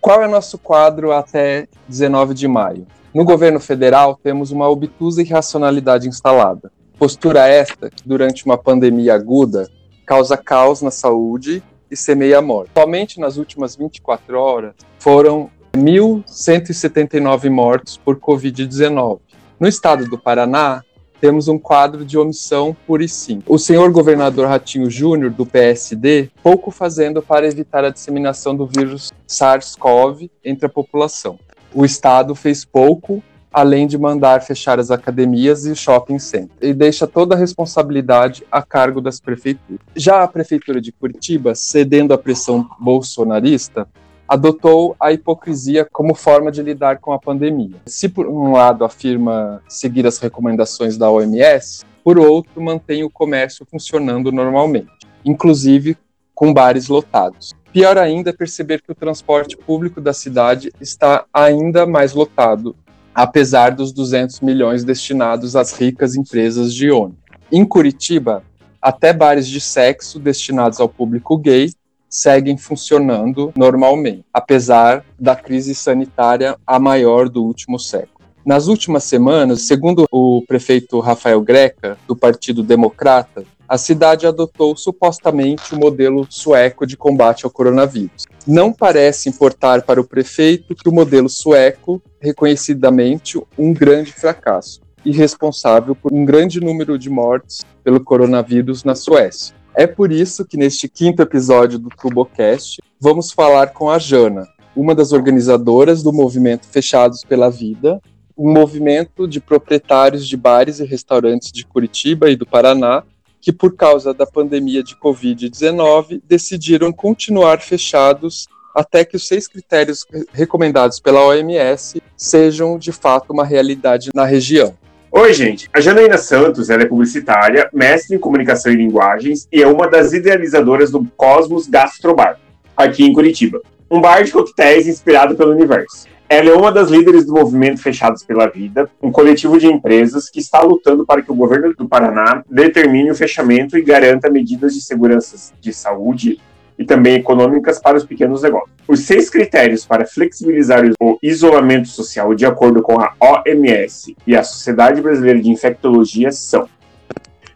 [0.06, 2.86] Qual é nosso quadro até 19 de maio?
[3.12, 6.70] No governo federal, temos uma obtusa irracionalidade instalada.
[6.96, 9.68] Postura esta que, durante uma pandemia aguda,
[10.06, 12.70] causa caos na saúde e semeia a morte.
[12.78, 19.18] Somente nas últimas 24 horas foram 1.179 mortos por Covid-19.
[19.58, 20.84] No estado do Paraná,
[21.20, 23.46] temos um quadro de omissão pura e simples.
[23.48, 29.12] O senhor governador Ratinho Júnior, do PSD, pouco fazendo para evitar a disseminação do vírus
[29.26, 31.38] SARS-CoV entre a população.
[31.74, 37.06] O Estado fez pouco, além de mandar fechar as academias e shopping centers, e deixa
[37.06, 39.80] toda a responsabilidade a cargo das prefeituras.
[39.94, 43.88] Já a Prefeitura de Curitiba, cedendo à pressão bolsonarista,
[44.28, 47.76] adotou a hipocrisia como forma de lidar com a pandemia.
[47.86, 53.66] Se, por um lado, afirma seguir as recomendações da OMS, por outro, mantém o comércio
[53.68, 54.90] funcionando normalmente,
[55.24, 55.96] inclusive
[56.34, 57.54] com bares lotados.
[57.72, 62.76] Pior ainda é perceber que o transporte público da cidade está ainda mais lotado,
[63.14, 67.18] apesar dos 200 milhões destinados às ricas empresas de ônibus.
[67.50, 68.42] Em Curitiba,
[68.80, 71.72] até bares de sexo destinados ao público gay
[72.08, 78.16] seguem funcionando normalmente, apesar da crise sanitária a maior do último século.
[78.44, 85.74] Nas últimas semanas, segundo o prefeito Rafael Greca, do Partido Democrata, a cidade adotou supostamente
[85.74, 88.24] o modelo sueco de combate ao coronavírus.
[88.46, 95.10] Não parece importar para o prefeito que o modelo sueco, reconhecidamente um grande fracasso e
[95.10, 99.54] responsável por um grande número de mortes pelo coronavírus na Suécia.
[99.78, 104.94] É por isso que neste quinto episódio do TurboCast vamos falar com a Jana, uma
[104.94, 108.00] das organizadoras do movimento Fechados pela Vida,
[108.34, 113.02] um movimento de proprietários de bares e restaurantes de Curitiba e do Paraná
[113.38, 120.06] que, por causa da pandemia de Covid-19, decidiram continuar fechados até que os seis critérios
[120.32, 124.74] recomendados pela OMS sejam de fato uma realidade na região.
[125.18, 125.66] Oi, gente.
[125.72, 130.12] A Janaína Santos ela é publicitária, mestre em comunicação e linguagens e é uma das
[130.12, 132.38] idealizadoras do Cosmos Gastrobar,
[132.76, 133.62] aqui em Curitiba.
[133.90, 136.06] Um bar de coquetéis inspirado pelo universo.
[136.28, 140.38] Ela é uma das líderes do movimento Fechados pela Vida, um coletivo de empresas que
[140.38, 144.82] está lutando para que o governo do Paraná determine o fechamento e garanta medidas de
[144.82, 146.38] segurança de saúde
[146.78, 148.70] e também econômicas para os pequenos negócios.
[148.86, 154.42] Os seis critérios para flexibilizar o isolamento social, de acordo com a OMS e a
[154.42, 156.68] Sociedade Brasileira de Infectologia, são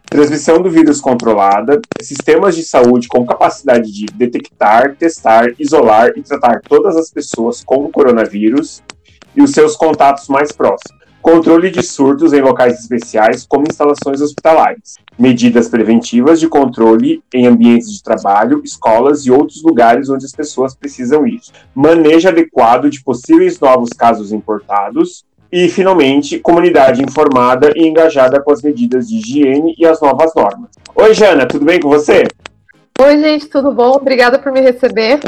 [0.05, 6.61] transmissão do vírus controlada, sistemas de saúde com capacidade de detectar, testar, isolar e tratar
[6.67, 8.83] todas as pessoas com o coronavírus
[9.33, 14.95] e os seus contatos mais próximos controle de surtos em locais especiais, como instalações hospitalares,
[15.17, 20.75] medidas preventivas de controle em ambientes de trabalho, escolas e outros lugares onde as pessoas
[20.75, 21.41] precisam ir,
[21.75, 28.61] manejo adequado de possíveis novos casos importados, e, finalmente, comunidade informada e engajada com as
[28.61, 30.69] medidas de higiene e as novas normas.
[30.95, 32.23] Oi, Jana, tudo bem com você?
[33.03, 33.93] Oi, gente, tudo bom?
[33.93, 35.19] Obrigada por me receber.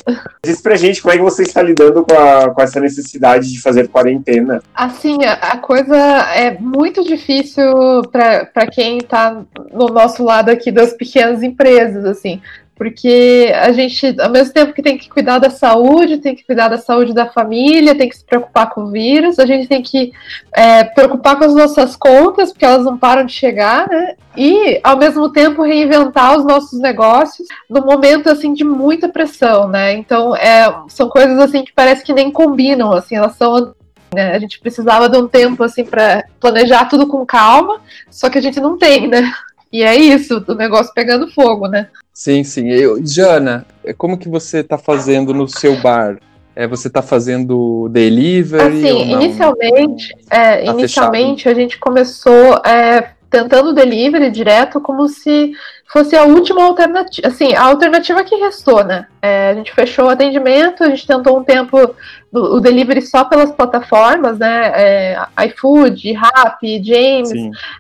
[0.46, 3.60] Diz pra gente como é que você está lidando com, a, com essa necessidade de
[3.60, 4.62] fazer quarentena.
[4.76, 5.98] Assim, a, a coisa
[6.36, 7.66] é muito difícil
[8.12, 9.42] para quem está
[9.72, 12.40] no nosso lado aqui das pequenas empresas, assim
[12.76, 16.70] porque a gente, ao mesmo tempo que tem que cuidar da saúde, tem que cuidar
[16.70, 20.12] da saúde da família, tem que se preocupar com o vírus, a gente tem que
[20.54, 24.16] é, preocupar com as nossas contas, porque elas não param de chegar, né?
[24.36, 29.94] E, ao mesmo tempo, reinventar os nossos negócios no momento, assim, de muita pressão, né?
[29.94, 33.74] Então, é, são coisas, assim, que parece que nem combinam, assim, elas são
[34.14, 34.36] Né?
[34.36, 37.82] A gente precisava de um tempo assim para planejar tudo com calma,
[38.12, 39.32] só que a gente não tem, né?
[39.72, 41.90] E é isso, o negócio pegando fogo, né?
[42.14, 42.70] Sim, sim.
[42.70, 43.66] Eu, Jana,
[43.98, 46.20] como que você está fazendo no seu bar?
[46.56, 48.86] É, você está fazendo delivery?
[48.86, 55.54] Assim, inicialmente, é, tá inicialmente a gente começou é, tentando delivery direto como se
[55.88, 59.08] fosse a última alternativa, assim, a alternativa que restou, né?
[59.20, 61.96] É, a gente fechou o atendimento, a gente tentou um tempo
[62.32, 64.72] o delivery só pelas plataformas, né?
[64.76, 65.18] É,
[65.48, 67.32] iFood, Rappi, James,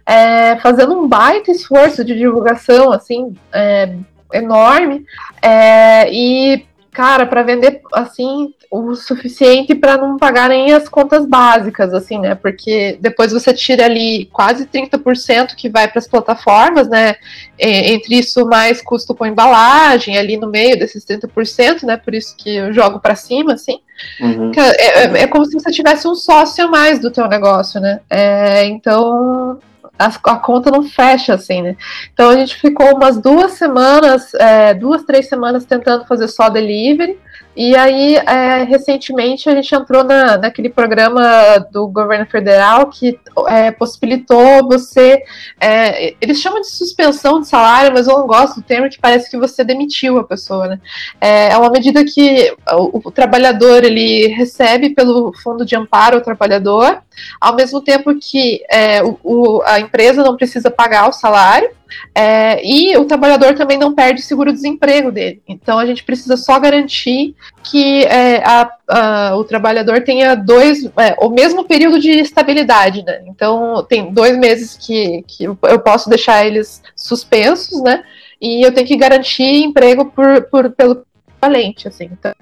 [0.06, 3.95] é, fazendo um baita esforço de divulgação, assim, é,
[4.33, 5.06] enorme.
[5.41, 12.19] É, e cara, para vender assim o suficiente para não pagarem as contas básicas, assim,
[12.19, 12.33] né?
[12.33, 17.15] Porque depois você tira ali quase 30% que vai para as plataformas, né?
[17.59, 21.97] Entre isso mais custo com embalagem ali no meio desses 30%, né?
[21.97, 23.80] Por isso que eu jogo para cima, assim.
[24.19, 24.51] Uhum.
[24.56, 28.00] É, é, é, como se você tivesse um sócio a mais do teu negócio, né?
[28.09, 29.59] É, então
[29.98, 31.78] a, a, conta não fecha, assim, né?
[32.13, 37.18] Então a gente ficou umas duas semanas, é, duas, três semanas tentando fazer só delivery.
[37.55, 43.69] E aí, é, recentemente, a gente entrou na, naquele programa do governo federal que é,
[43.71, 45.21] possibilitou você.
[45.59, 49.29] É, eles chamam de suspensão de salário, mas eu não gosto do termo, que parece
[49.29, 50.67] que você demitiu a pessoa.
[50.67, 50.79] Né?
[51.21, 56.21] É, é uma medida que o, o trabalhador ele recebe pelo fundo de amparo ao
[56.21, 57.01] trabalhador,
[57.39, 61.69] ao mesmo tempo que é, o, o, a empresa não precisa pagar o salário.
[62.15, 65.41] É, e o trabalhador também não perde o seguro-desemprego dele.
[65.47, 71.15] Então a gente precisa só garantir que é, a, a, o trabalhador tenha dois, é,
[71.19, 73.24] o mesmo período de estabilidade, né?
[73.27, 78.03] Então tem dois meses que, que eu posso deixar eles suspensos, né?
[78.41, 81.06] E eu tenho que garantir emprego por, por pelo
[81.41, 82.09] valente, assim.
[82.12, 82.33] Então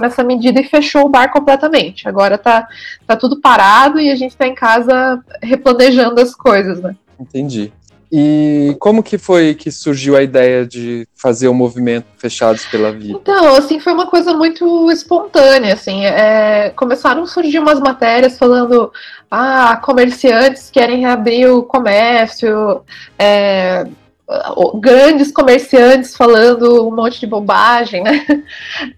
[0.00, 2.08] nessa medida e fechou o bar completamente.
[2.08, 2.68] Agora tá,
[3.06, 6.94] tá tudo parado e a gente tá em casa replanejando as coisas, né?
[7.18, 7.72] Entendi.
[8.10, 13.18] E como que foi que surgiu a ideia de fazer o movimento Fechados pela Vida?
[13.20, 18.90] Então, assim, foi uma coisa muito espontânea, assim, é, começaram a surgir umas matérias falando,
[19.30, 22.80] ah, comerciantes querem reabrir o comércio,
[23.18, 23.86] é,
[24.74, 28.24] grandes comerciantes falando um monte de bobagem, né?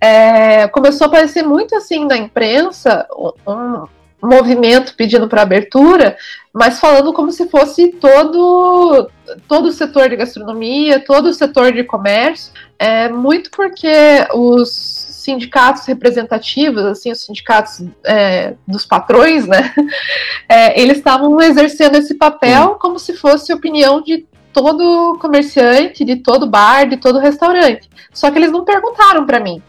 [0.01, 3.07] É, começou a aparecer muito assim na imprensa
[3.47, 3.87] um,
[4.23, 6.17] movimento pedindo para abertura,
[6.53, 9.11] mas falando como se fosse todo,
[9.47, 13.89] todo o setor de gastronomia, todo o setor de comércio, é, muito porque
[14.35, 19.73] os sindicatos representativos, assim, os sindicatos é, dos patrões, né,
[20.49, 26.47] é, eles estavam exercendo esse papel como se fosse opinião de todo comerciante, de todo
[26.47, 27.89] bar, de todo restaurante.
[28.13, 29.63] Só que eles não perguntaram para mim,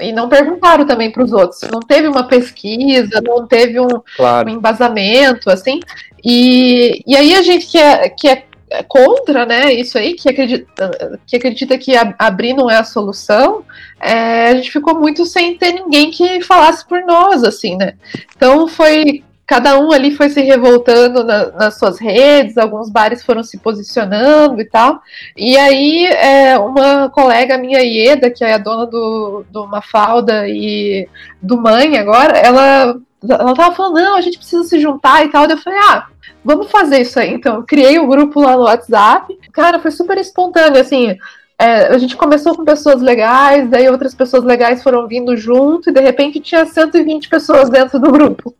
[0.00, 1.60] e não perguntaram também para os outros.
[1.70, 4.48] Não teve uma pesquisa, não teve um, claro.
[4.48, 5.80] um, embasamento, assim.
[6.24, 8.44] E, e aí a gente que é, que é
[8.88, 13.64] contra, né, isso aí, que acredita que, acredita que abrir não é a solução,
[14.00, 17.94] é, a gente ficou muito sem ter ninguém que falasse por nós, assim, né.
[18.34, 19.22] Então foi
[19.52, 24.58] cada um ali foi se revoltando na, nas suas redes, alguns bares foram se posicionando
[24.62, 25.02] e tal.
[25.36, 31.06] E aí, é, uma colega minha, Ieda, que é a dona do, do Mafalda e
[31.42, 32.96] do Mãe agora, ela,
[33.28, 35.44] ela tava falando: não, a gente precisa se juntar e tal.
[35.44, 36.06] Eu falei: ah,
[36.42, 37.34] vamos fazer isso aí.
[37.34, 39.38] Então, criei um grupo lá no WhatsApp.
[39.52, 41.14] Cara, foi super espontâneo, assim.
[41.62, 45.92] É, a gente começou com pessoas legais, daí outras pessoas legais foram vindo junto, e
[45.92, 48.52] de repente tinha 120 pessoas dentro do grupo.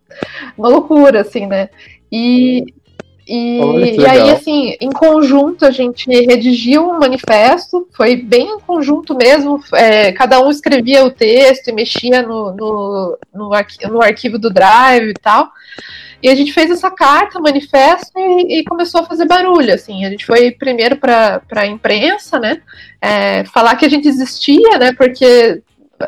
[0.56, 1.68] Uma loucura, assim, né?
[2.12, 2.64] E,
[3.26, 9.16] e, e, aí, assim, em conjunto, a gente redigiu um manifesto, foi bem em conjunto
[9.16, 13.50] mesmo, é, cada um escrevia o texto e mexia no, no, no,
[13.90, 15.50] no arquivo do Drive e tal.
[16.22, 20.04] E a gente fez essa carta, manifesto, e, e começou a fazer barulho, assim.
[20.04, 22.62] A gente foi primeiro para a imprensa, né?
[23.00, 24.92] É, falar que a gente existia, né?
[24.92, 25.60] Porque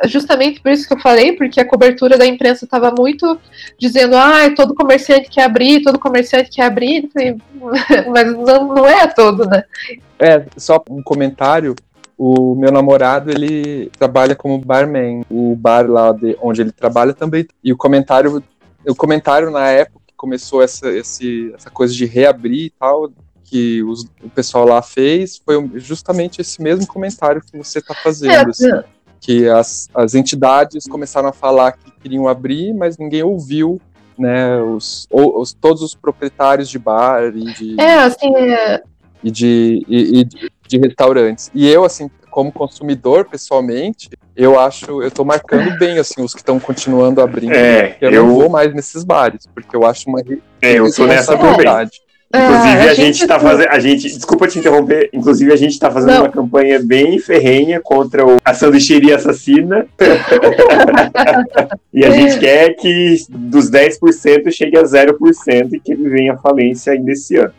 [0.04, 3.38] justamente por isso que eu falei, porque a cobertura da imprensa estava muito
[3.78, 7.08] dizendo, ah, todo comerciante quer abrir, todo comerciante quer abrir,
[8.10, 9.64] mas não, não é todo, né?
[10.18, 11.74] É, só um comentário,
[12.16, 17.46] o meu namorado, ele trabalha como barman, o bar lá de, onde ele trabalha também,
[17.62, 18.42] e o comentário,
[18.86, 23.10] o comentário na época começou essa, esse, essa coisa de reabrir e tal,
[23.44, 28.32] que os, o pessoal lá fez, foi justamente esse mesmo comentário que você está fazendo.
[28.32, 28.70] É, assim,
[29.20, 33.80] que as, as entidades começaram a falar que queriam abrir, mas ninguém ouviu
[34.18, 38.82] né, os, os, todos os proprietários de bar e de, é, assim, é...
[39.22, 41.50] e de, e, e de, de restaurantes.
[41.54, 46.40] E eu, assim, como consumidor, pessoalmente, eu acho, eu tô marcando bem, assim, os que
[46.40, 47.52] estão continuando abrindo.
[47.54, 50.18] É, eu, eu- não vou mais nesses bares, porque eu acho uma
[50.60, 51.46] É, eu tô nessa também.
[51.46, 52.02] responsabilidade.
[52.34, 53.68] Inclusive, É, a, a gente gente- tá fazendo.
[53.68, 55.08] A gente, desculpa te interromper.
[55.12, 56.22] Inclusive, a gente tá fazendo Não.
[56.22, 59.86] uma campanha bem ferrenha contra o, a sanduicheria assassina.
[61.94, 66.36] e a gente quer que dos 10% chegue a 0% e que ele venha à
[66.36, 67.52] falência ainda esse ano.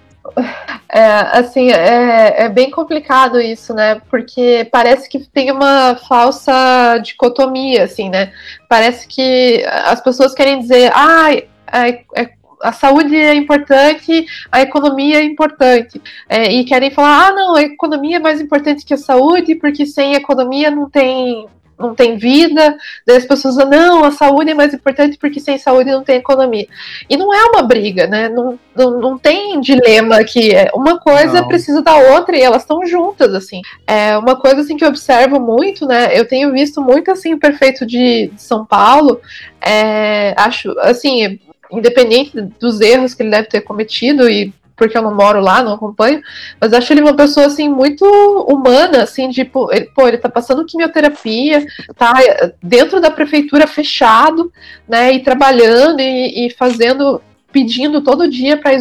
[0.87, 1.05] É,
[1.37, 4.01] assim, é, é bem complicado isso, né?
[4.09, 8.31] Porque parece que tem uma falsa dicotomia, assim, né?
[8.69, 15.23] Parece que as pessoas querem dizer, ah, é- a saúde é importante, a economia é
[15.23, 16.01] importante.
[16.27, 19.85] É, e querem falar, ah, não, a economia é mais importante que a saúde, porque
[19.85, 21.47] sem economia não tem.
[21.77, 25.57] Não tem vida, daí as pessoas dizem, não, a saúde é mais importante porque sem
[25.57, 26.67] saúde não tem economia.
[27.09, 28.29] E não é uma briga, né?
[28.29, 30.55] Não, não, não tem dilema aqui.
[30.55, 31.47] É, Uma coisa Não.
[31.47, 33.61] precisa da outra e elas estão juntas, assim.
[33.85, 36.17] É uma coisa assim que eu observo muito, né?
[36.17, 39.19] Eu tenho visto muito assim o prefeito de, de São Paulo.
[39.61, 41.39] é, acho assim,
[41.71, 45.73] independente dos erros que ele deve ter cometido e porque eu não moro lá, não
[45.73, 46.21] acompanho,
[46.59, 48.05] mas acho ele uma pessoa assim muito
[48.47, 51.65] humana, assim, tipo, ele, pô, ele tá passando quimioterapia,
[51.95, 54.51] tá eh, dentro da prefeitura fechado,
[54.87, 57.21] né, e trabalhando e, e fazendo,
[57.55, 58.75] pedindo todo dia para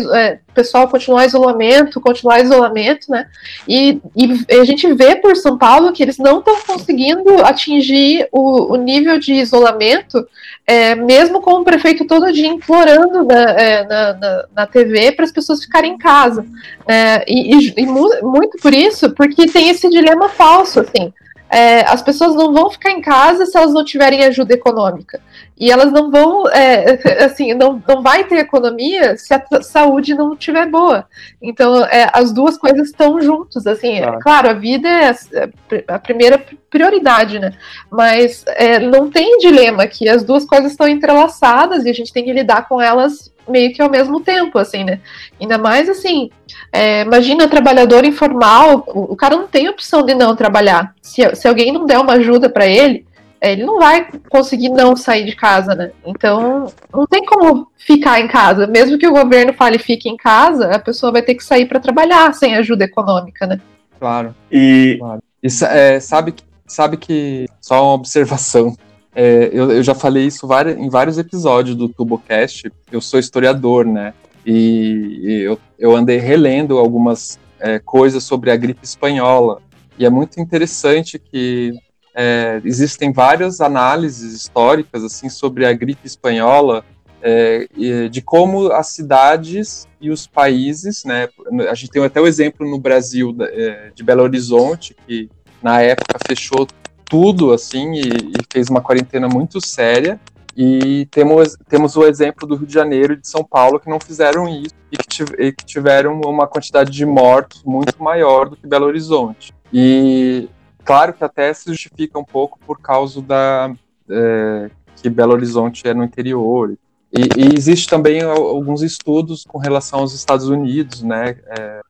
[0.51, 3.27] o pessoal continuar isolamento, continuar isolamento, né,
[3.69, 8.73] e, e a gente vê por São Paulo que eles não estão conseguindo atingir o,
[8.73, 10.27] o nível de isolamento
[10.67, 15.25] é, mesmo com o prefeito todo dia implorando na, é, na, na, na TV para
[15.25, 16.45] as pessoas ficarem em casa.
[16.89, 21.13] É, e, e- e mu- muito por isso, porque tem esse dilema falso, assim.
[21.55, 25.21] É, as pessoas não vão ficar em casa se elas não tiverem ajuda econômica.
[25.57, 30.33] E elas não vão, é, assim, não, não vai ter economia se a saúde não
[30.33, 31.07] estiver boa.
[31.41, 33.99] Então, é, as duas coisas estão juntas, assim.
[33.99, 34.17] Claro.
[34.17, 37.53] É, claro, a vida é a, a primeira prioridade, né?
[37.89, 42.25] Mas é, não tem dilema aqui, as duas coisas estão entrelaçadas e a gente tem
[42.25, 45.01] que lidar com elas meio que ao mesmo tempo, assim, né?
[45.41, 46.31] Ainda mais assim,
[46.73, 50.95] é, imagina trabalhador informal, o, o cara não tem opção de não trabalhar.
[51.03, 53.07] Se, se alguém não der uma ajuda para ele,
[53.41, 55.91] é, ele não vai conseguir não sair de casa, né?
[56.07, 58.67] Então, não tem como ficar em casa.
[58.67, 61.79] Mesmo que o governo fale fique em casa, a pessoa vai ter que sair para
[61.79, 63.61] trabalhar sem ajuda econômica, né?
[64.01, 64.35] Claro.
[64.51, 65.23] E Claro.
[65.43, 67.47] E é, sabe, que- sabe que.
[67.61, 68.75] Só uma observação.
[69.15, 72.71] É, eu, eu já falei isso vari- em vários episódios do TurboCast.
[72.91, 74.13] Eu sou historiador, né?
[74.45, 79.63] E, e eu, eu andei relendo algumas é, coisas sobre a gripe espanhola.
[79.99, 81.73] E é muito interessante que
[82.15, 86.85] é, existem várias análises históricas assim sobre a gripe espanhola,
[87.23, 87.67] é,
[88.11, 91.29] de como as cidades e os países, né?
[91.71, 95.31] A gente tem até o exemplo no Brasil é, de Belo Horizonte que
[95.63, 96.67] na época fechou
[97.09, 100.21] tudo assim e, e fez uma quarentena muito séria.
[100.57, 103.99] E temos, temos o exemplo do Rio de Janeiro e de São Paulo que não
[103.99, 108.57] fizeram isso e que, tiv- e que tiveram uma quantidade de mortos muito maior do
[108.57, 109.53] que Belo Horizonte.
[109.73, 110.49] E
[110.85, 113.75] claro que até se justifica um pouco por causa da
[114.09, 114.71] é,
[115.03, 116.79] que Belo Horizonte é no interior.
[117.13, 121.37] E, e existe também al- alguns estudos com relação aos Estados Unidos, né?
[121.59, 121.81] É,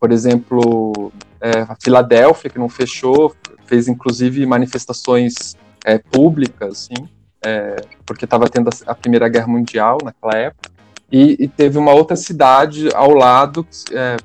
[0.00, 3.34] por exemplo, é, a Filadélfia, que não fechou,
[3.68, 7.08] fez inclusive manifestações é, públicas, assim,
[7.44, 10.70] é, porque estava tendo a, Primeira Guerra Mundial naquela época.
[11.10, 13.66] E, e teve uma outra cidade ao lado,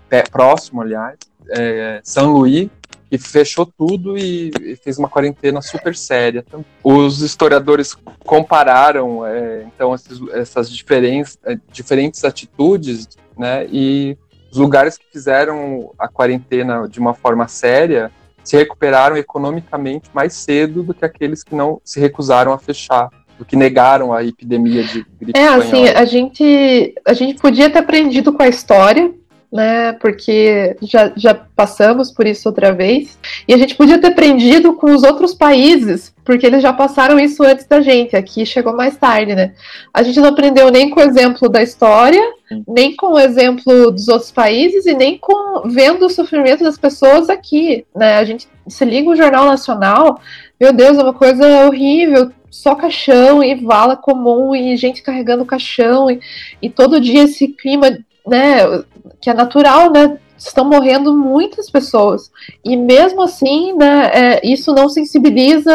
[0.09, 1.17] é, próximo, aliás,
[1.49, 2.69] é, São Luís,
[3.09, 6.43] que fechou tudo e, e fez uma quarentena super séria.
[6.83, 7.95] Os historiadores
[8.25, 13.07] compararam, é, então, esses- essas diferentes, é, diferentes atitudes,
[13.37, 14.17] né, e
[14.51, 18.11] os lugares que fizeram a quarentena de uma forma séria
[18.43, 23.45] se recuperaram economicamente mais cedo do que aqueles que não se recusaram a fechar, do
[23.45, 25.99] que negaram a epidemia de gripe É, assim, espanhola.
[25.99, 29.13] a gente, a gente podia ter aprendido com a história,
[29.53, 29.93] né?
[29.93, 33.19] Porque já, já passamos por isso outra vez.
[33.47, 37.43] E a gente podia ter aprendido com os outros países, porque eles já passaram isso
[37.43, 38.15] antes da gente.
[38.15, 39.53] Aqui chegou mais tarde, né?
[39.93, 42.19] A gente não aprendeu nem com o exemplo da história,
[42.67, 47.29] nem com o exemplo dos outros países e nem com vendo o sofrimento das pessoas
[47.29, 48.17] aqui, né?
[48.17, 50.19] A gente se liga o Jornal Nacional,
[50.59, 56.09] meu Deus, é uma coisa horrível, só caixão e vala comum e gente carregando caixão
[56.09, 56.19] e,
[56.59, 58.83] e todo dia esse clima, né,
[59.21, 60.17] que é natural, né?
[60.37, 62.31] Estão morrendo muitas pessoas
[62.65, 65.71] e mesmo assim, né, é, isso não sensibiliza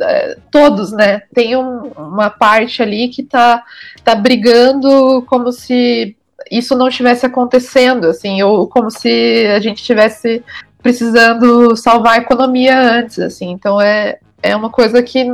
[0.00, 1.22] é, todos, né?
[1.34, 3.62] Tem um- uma parte ali que tá,
[4.04, 6.16] tá brigando como se
[6.50, 10.42] isso não estivesse acontecendo, assim, ou como se a gente tivesse
[10.82, 13.50] precisando salvar a economia antes, assim.
[13.50, 15.26] Então é, é uma coisa que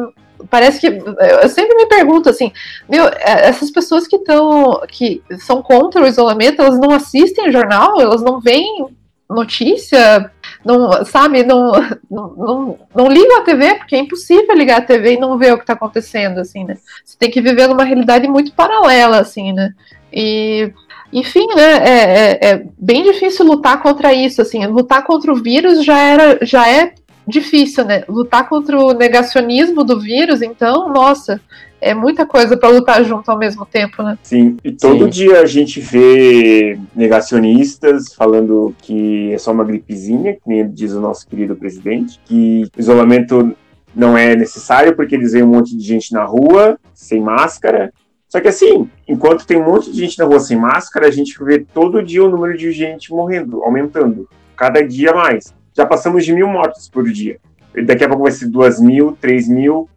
[0.50, 2.52] parece que eu sempre me pergunto assim,
[2.88, 8.00] meu, é, essas pessoas que estão que são contra o isolamento, elas não assistem jornal,
[8.00, 8.87] elas não veem
[9.28, 10.31] notícia,
[10.64, 11.73] não, sabe, não,
[12.11, 15.52] não, não, não ligam a TV, porque é impossível ligar a TV e não ver
[15.52, 16.76] o que está acontecendo, assim, né?
[17.05, 19.73] Você tem que viver numa realidade muito paralela, assim, né?
[20.12, 20.73] E
[21.12, 25.85] enfim, né, é, é, é, bem difícil lutar contra isso, assim, lutar contra o vírus
[25.85, 26.95] já era, já é
[27.26, 28.04] difícil, né?
[28.09, 31.40] Lutar contra o negacionismo do vírus, então, nossa,
[31.80, 34.16] é muita coisa para lutar junto ao mesmo tempo, né?
[34.23, 35.11] Sim, e todo Sim.
[35.11, 41.00] dia a gente vê negacionistas falando que é só uma gripezinha, que nem diz o
[41.00, 43.54] nosso querido presidente, que isolamento
[43.95, 47.92] não é necessário porque eles veem um monte de gente na rua sem máscara.
[48.28, 51.42] Só que assim, enquanto tem um monte de gente na rua sem máscara, a gente
[51.42, 56.33] vê todo dia o número de gente morrendo, aumentando, cada dia mais já passamos de
[56.33, 57.38] mil mortos por dia.
[57.85, 59.88] Daqui a pouco vai ser duas mil, três mil.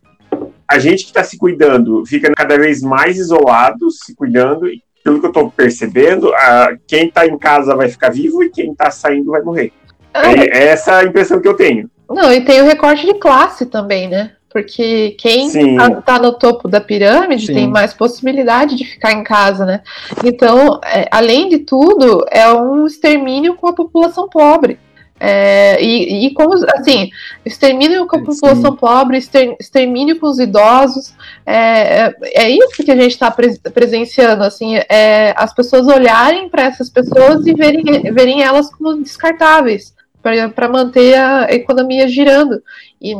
[0.67, 4.67] A gente que está se cuidando fica cada vez mais isolado, se cuidando.
[4.67, 8.49] E pelo que eu estou percebendo, a, quem está em casa vai ficar vivo e
[8.49, 9.71] quem está saindo vai morrer.
[10.13, 11.89] Ah, é, é essa a impressão que eu tenho.
[12.09, 14.33] Não, e tem o recorte de classe também, né?
[14.51, 17.53] Porque quem está tá no topo da pirâmide Sim.
[17.53, 19.81] tem mais possibilidade de ficar em casa, né?
[20.25, 24.79] Então, é, além de tudo, é um extermínio com a população pobre.
[25.19, 27.09] É, e, e como, assim,
[27.45, 28.77] extermínio com a população Sim.
[28.77, 29.17] pobre,
[29.59, 31.13] extermínio com os idosos,
[31.45, 33.35] é, é, é isso que a gente está
[33.73, 37.83] presenciando, assim, é, as pessoas olharem para essas pessoas e verem,
[38.13, 42.61] verem elas como descartáveis para manter a economia girando.
[43.01, 43.15] E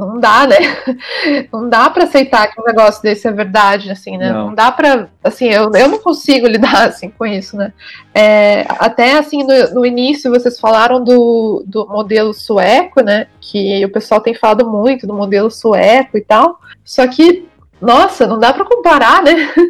[0.00, 0.56] não dá, né?
[1.52, 4.32] Não dá para aceitar que um negócio desse é verdade, assim, né?
[4.32, 7.72] Não, não dá para, assim, eu, eu não consigo lidar assim com isso, né?
[8.14, 13.26] É, até assim no, no, início vocês falaram do, do modelo sueco, né?
[13.40, 16.60] Que o pessoal tem falado muito do modelo sueco e tal.
[16.84, 17.48] Só que
[17.80, 19.52] nossa, não dá para comparar, né?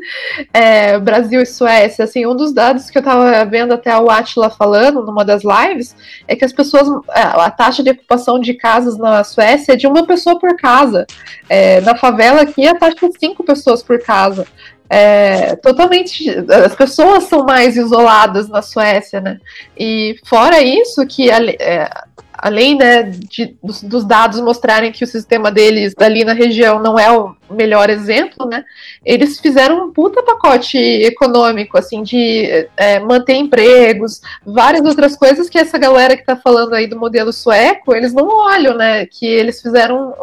[0.53, 2.05] É, Brasil e Suécia.
[2.05, 5.97] Assim, um dos dados que eu estava vendo até o Atila falando numa das lives
[6.29, 9.87] é que as pessoas, é, a taxa de ocupação de casas na Suécia é de
[9.87, 11.07] uma pessoa por casa.
[11.49, 14.47] É, na favela aqui a taxa é cinco pessoas por casa.
[14.89, 16.31] É, totalmente
[16.65, 19.41] as pessoas são mais isoladas na Suécia, né?
[19.77, 21.91] E fora isso que é,
[22.39, 26.99] além né, de, dos, dos, dados mostrarem que o sistema deles ali na região não
[26.99, 28.65] é o melhor exemplo, né,
[29.05, 35.59] eles fizeram um puta pacote econômico, assim, de é, manter empregos, várias outras coisas que
[35.59, 39.61] essa galera que está falando aí do modelo sueco, eles não olham, né, que eles
[39.61, 40.15] fizeram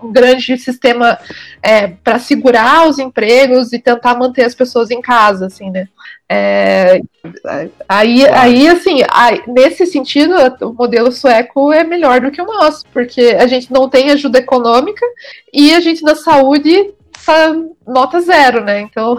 [0.00, 1.18] um, um grande sistema
[1.62, 5.88] é, para segurar os empregos e tentar manter as pessoas em casa, assim, né.
[6.32, 7.00] É,
[7.88, 12.84] aí, aí, assim, aí, nesse sentido, o modelo sueco é melhor do que o nosso,
[12.92, 15.04] porque a gente não tem ajuda econômica
[15.52, 16.69] e a gente na saúde
[17.24, 17.54] tá
[17.86, 18.80] nota zero, né?
[18.80, 19.18] Então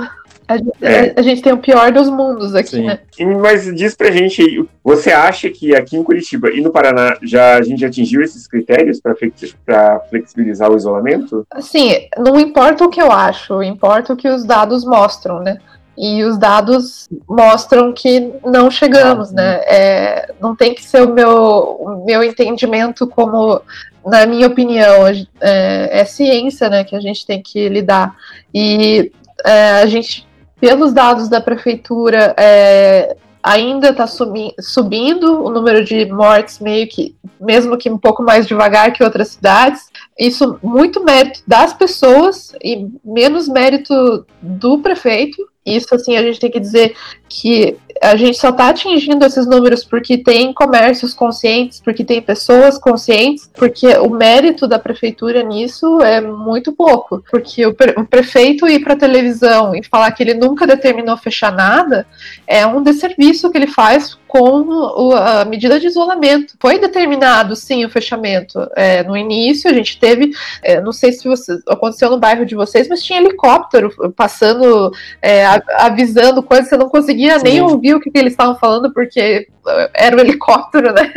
[0.51, 1.13] a gente, é.
[1.15, 2.85] a gente tem o pior dos mundos aqui, Sim.
[2.85, 2.99] né?
[3.39, 7.55] Mas diz pra gente aí, você acha que aqui em Curitiba e no Paraná já,
[7.55, 11.45] a gente atingiu esses critérios para flexibilizar o isolamento?
[11.51, 15.57] Assim, não importa o que eu acho, importa o que os dados mostram, né?
[15.97, 19.61] E os dados mostram que não chegamos, né?
[19.65, 23.61] É, não tem que ser o meu, o meu entendimento como,
[24.05, 26.83] na minha opinião, é, é, ciência, né?
[26.83, 28.15] Que a gente tem que lidar.
[28.53, 29.11] E
[29.45, 30.27] é, a gente,
[30.59, 37.77] pelos dados da prefeitura, é, ainda está subindo o número de mortes, meio que, mesmo
[37.77, 39.89] que um pouco mais devagar que outras cidades.
[40.17, 45.50] Isso muito mérito das pessoas e menos mérito do prefeito.
[45.65, 46.95] Isso, assim, a gente tem que dizer
[47.29, 52.79] que a gente só está atingindo esses números porque tem comércios conscientes, porque tem pessoas
[52.79, 57.23] conscientes, porque o mérito da prefeitura nisso é muito pouco.
[57.29, 61.51] Porque o, pre o prefeito ir para televisão e falar que ele nunca determinou fechar
[61.51, 62.07] nada
[62.51, 66.55] é um desserviço que ele faz com a medida de isolamento.
[66.59, 68.69] Foi determinado, sim, o fechamento.
[68.75, 72.53] É, no início, a gente teve, é, não sei se você, aconteceu no bairro de
[72.53, 75.45] vocês, mas tinha helicóptero passando, é,
[75.77, 77.45] avisando coisas, você não conseguia sim.
[77.45, 79.47] nem ouvir o que, que eles estavam falando, porque
[79.93, 81.11] era o um helicóptero, né?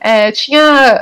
[0.00, 0.60] É, tinha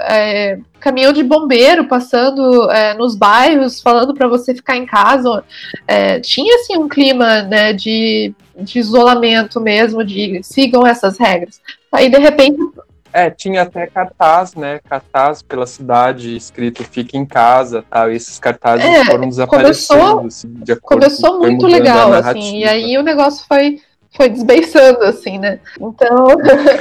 [0.08, 5.42] é, caminhão de bombeiro passando é, nos bairros, falando para você ficar em casa.
[5.88, 11.58] É, tinha assim um clima né, de, de isolamento mesmo, de sigam essas regras.
[11.90, 12.58] Aí de repente
[13.14, 14.78] é, tinha até cartaz, né?
[14.86, 18.12] Cartaz pela cidade escrito fique em casa, tal.
[18.12, 20.00] E esses cartazes é, foram desaparecendo.
[20.00, 22.58] Começou, assim, de começou muito legal, assim.
[22.58, 23.80] E aí o negócio foi,
[24.14, 25.60] foi desbeiçando, assim, né?
[25.80, 26.26] Então,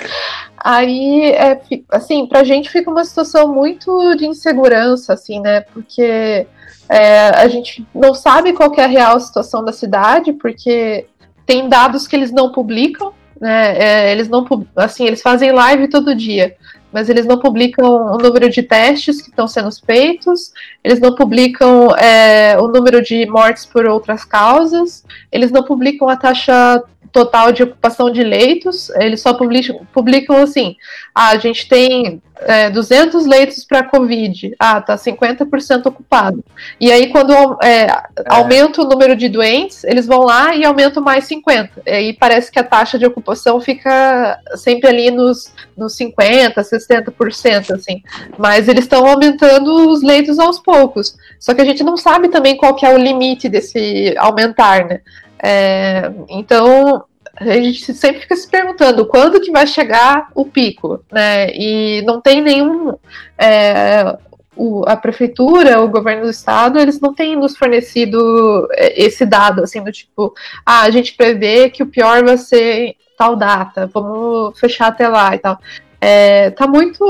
[0.63, 1.59] Aí, é,
[1.91, 5.59] assim, pra gente fica uma situação muito de insegurança, assim, né?
[5.59, 6.47] Porque
[6.89, 11.05] é, a gente não sabe qual é a real situação da cidade, porque
[11.45, 13.77] tem dados que eles não publicam, né?
[13.77, 14.45] É, eles não,
[14.77, 16.55] assim, eles fazem live todo dia,
[16.93, 20.53] mas eles não publicam o número de testes que estão sendo feitos,
[20.83, 26.15] eles não publicam é, o número de mortes por outras causas, eles não publicam a
[26.15, 30.75] taxa total de ocupação de leitos, eles só publicam, publicam assim,
[31.13, 36.43] ah, a gente tem é, 200 leitos para Covid, ah, tá 50% ocupado.
[36.79, 38.03] E aí, quando é, é.
[38.27, 41.81] aumenta o número de doentes, eles vão lá e aumentam mais 50.
[41.85, 47.71] E aí parece que a taxa de ocupação fica sempre ali nos, nos 50%, 60%,
[47.71, 48.01] assim.
[48.37, 51.15] Mas eles estão aumentando os leitos aos poucos.
[51.39, 55.01] Só que a gente não sabe também qual que é o limite desse aumentar, né?
[55.45, 57.03] É, então,
[57.51, 61.49] a gente sempre fica se perguntando quando que vai chegar o pico, né?
[61.53, 62.93] E não tem nenhum.
[63.37, 64.17] É,
[64.55, 69.63] o, a prefeitura, o governo do estado, eles não têm nos fornecido é, esse dado,
[69.63, 70.33] assim, do tipo,
[70.65, 75.35] ah, a gente prevê que o pior vai ser tal data, vamos fechar até lá
[75.35, 75.59] e tal.
[75.99, 77.03] É, tá muito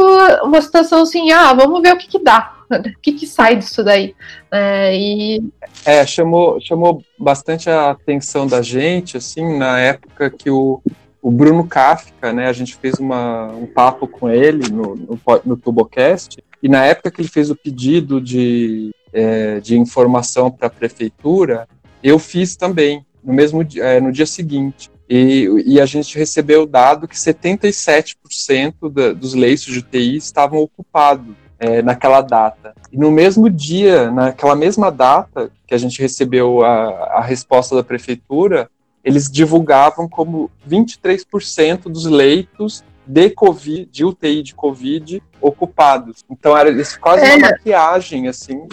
[0.43, 3.83] uma situação assim, ah, vamos ver o que, que dá, o que, que sai disso
[3.83, 4.15] daí?
[4.51, 5.43] É, e...
[5.86, 10.81] é, chamou, chamou bastante a atenção da gente, assim, na época que o,
[11.21, 15.57] o Bruno Kafka, né, a gente fez uma, um papo com ele no, no, no
[15.57, 20.71] Tubocast, e na época que ele fez o pedido de, é, de informação para a
[20.71, 21.67] prefeitura,
[22.01, 24.91] eu fiz também, no mesmo é, no dia seguinte.
[25.09, 30.59] E, e, a gente recebeu o dado que 77% da, dos leitos de UTI estavam
[30.59, 32.76] ocupados é, naquela data.
[32.91, 37.84] E no mesmo dia, naquela mesma data que a gente recebeu a, a resposta da
[37.84, 38.69] prefeitura,
[39.04, 46.23] eles divulgavam como 23% dos leitos de COVID, de UTI de Covid ocupados.
[46.30, 47.52] Então era quase uma é.
[47.52, 48.67] maquiagem, assim,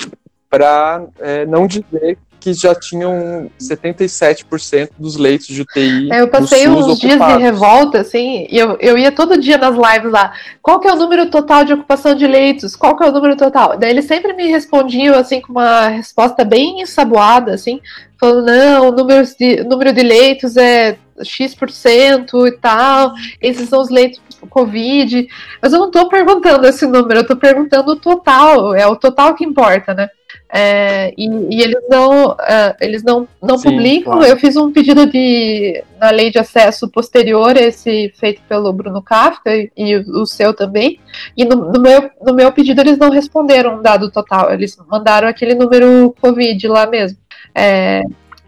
[0.49, 6.11] para é, não dizer que já tinham 77% dos leitos de UTI.
[6.11, 7.01] É, eu passei uns ocupados.
[7.01, 10.33] dias de revolta, assim, e eu, eu ia todo dia nas lives lá.
[10.63, 12.75] Qual que é o número total de ocupação de leitos?
[12.75, 13.77] Qual que é o número total?
[13.77, 17.81] Daí eles sempre me respondiam, assim, com uma resposta bem ensaboada, assim,
[18.19, 23.91] falando, não, o número de, número de leitos é X% e tal, esses são os
[23.91, 25.27] leitos Covid.
[25.61, 29.35] Mas eu não estou perguntando esse número, eu estou perguntando o total, é o total
[29.35, 30.09] que importa, né?
[30.53, 34.15] É, e, e, eles não, uh, eles não, não Sim, publicam.
[34.15, 34.27] Claro.
[34.27, 39.55] Eu fiz um pedido de na lei de acesso posterior, esse feito pelo Bruno Kafka
[39.55, 40.99] e, e o seu também.
[41.37, 45.29] E no, no, meu, no meu pedido eles não responderam um dado total, eles mandaram
[45.29, 47.19] aquele número Covid lá mesmo.
[47.55, 48.03] É,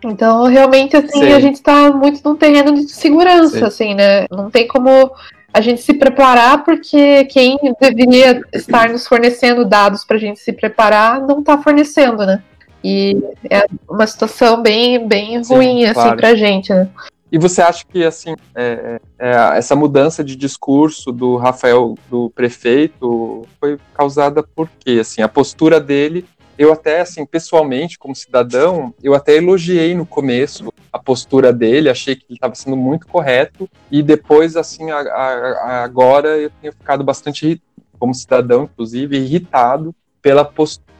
[0.05, 1.33] então, realmente, assim, Sim.
[1.33, 3.65] a gente está muito num terreno de segurança, Sim.
[3.65, 4.27] assim, né?
[4.31, 5.13] Não tem como
[5.53, 10.53] a gente se preparar, porque quem deveria estar nos fornecendo dados para a gente se
[10.53, 12.43] preparar não está fornecendo, né?
[12.83, 16.17] E é uma situação bem, bem Sim, ruim, assim, claro.
[16.17, 16.89] para a gente, né?
[17.31, 23.47] E você acha que, assim, é, é, essa mudança de discurso do Rafael, do prefeito,
[23.59, 24.99] foi causada por quê?
[25.01, 26.27] Assim, a postura dele
[26.59, 32.15] eu até, assim, pessoalmente, como cidadão, eu até elogiei no começo a postura dele, achei
[32.15, 37.03] que ele estava sendo muito correto, e depois, assim, a, a, agora eu tenho ficado
[37.03, 37.63] bastante,
[37.99, 40.45] como cidadão, inclusive, irritado pela,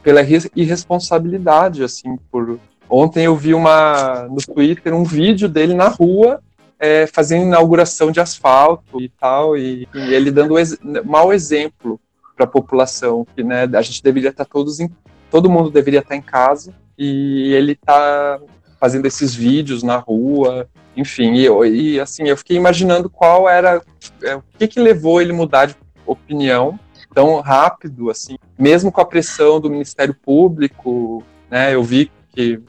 [0.01, 0.21] pela
[0.55, 2.59] irresponsabilidade, assim, por...
[2.89, 6.41] Ontem eu vi uma, no Twitter um vídeo dele na rua,
[6.77, 11.99] é, fazendo inauguração de asfalto e tal, e, e ele dando ex mau exemplo
[12.35, 14.89] para a população, que né, a gente deveria estar todos em
[15.33, 18.39] todo mundo deveria estar em casa e ele está
[18.83, 23.81] fazendo esses vídeos na rua, enfim, e, e, assim, eu fiquei imaginando qual era,
[24.21, 26.77] é, o que que levou ele mudar de opinião
[27.15, 32.59] tão rápido, assim, mesmo com a pressão do Ministério Público, né, eu vi que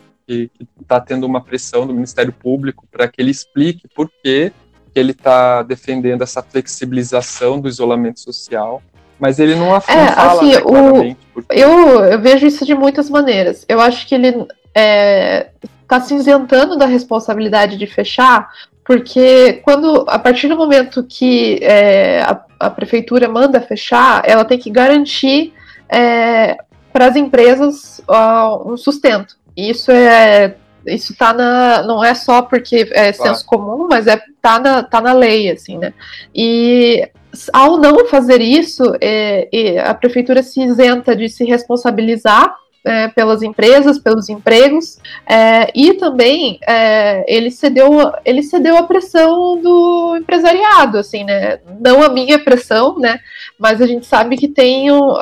[0.80, 4.52] está tendo uma pressão do Ministério Público para que ele explique por que
[4.94, 8.80] ele está defendendo essa flexibilização do isolamento social
[9.18, 11.62] mas ele não, af é, fala assim, né, o, porque...
[11.62, 13.64] eu, eu vejo isso de muitas maneiras.
[13.68, 15.50] Eu acho que ele é,
[15.94, 18.50] tá se isentando da responsabilidade de fechar,
[18.84, 24.58] porque quando a partir do momento que é, a, a, prefeitura manda fechar, ela tem
[24.58, 25.54] que garantir
[25.88, 26.56] é,
[26.92, 29.36] para as empresas uh, um sustento.
[29.56, 33.30] Isso é isso tá na não é só porque é claro.
[33.30, 35.94] senso comum, mas é tá na, tá na lei assim, né?
[36.34, 37.08] E
[37.52, 39.48] ao não fazer isso, é,
[39.84, 46.58] a prefeitura se isenta de se responsabilizar é, pelas empresas, pelos empregos, é, e também
[46.66, 51.58] é, ele, cedeu, ele cedeu a pressão do empresariado, assim, né?
[51.80, 53.18] Não a minha pressão, né?
[53.58, 55.16] Mas a gente sabe que tem uh,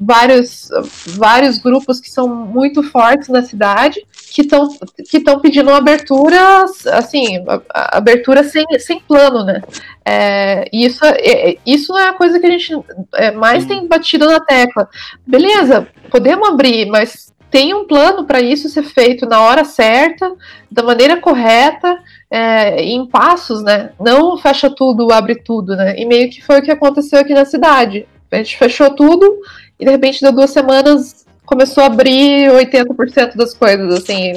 [0.00, 0.68] vários,
[1.06, 7.44] vários grupos que são muito fortes na cidade que estão que pedindo uma abertura, assim,
[7.72, 9.62] abertura sem, sem plano, né?
[10.04, 12.72] É, isso, é, isso é a coisa que a gente
[13.14, 14.88] é, mais tem batido na tecla.
[15.26, 20.32] Beleza, podemos abrir, mas tem um plano para isso ser feito na hora certa,
[20.70, 21.98] da maneira correta,
[22.30, 23.90] é, em passos, né?
[24.00, 25.94] Não fecha tudo, abre tudo, né?
[25.98, 28.06] E meio que foi o que aconteceu aqui na cidade.
[28.30, 29.40] A gente fechou tudo
[29.78, 34.32] e de repente deu duas semanas começou a abrir 80% das coisas, assim,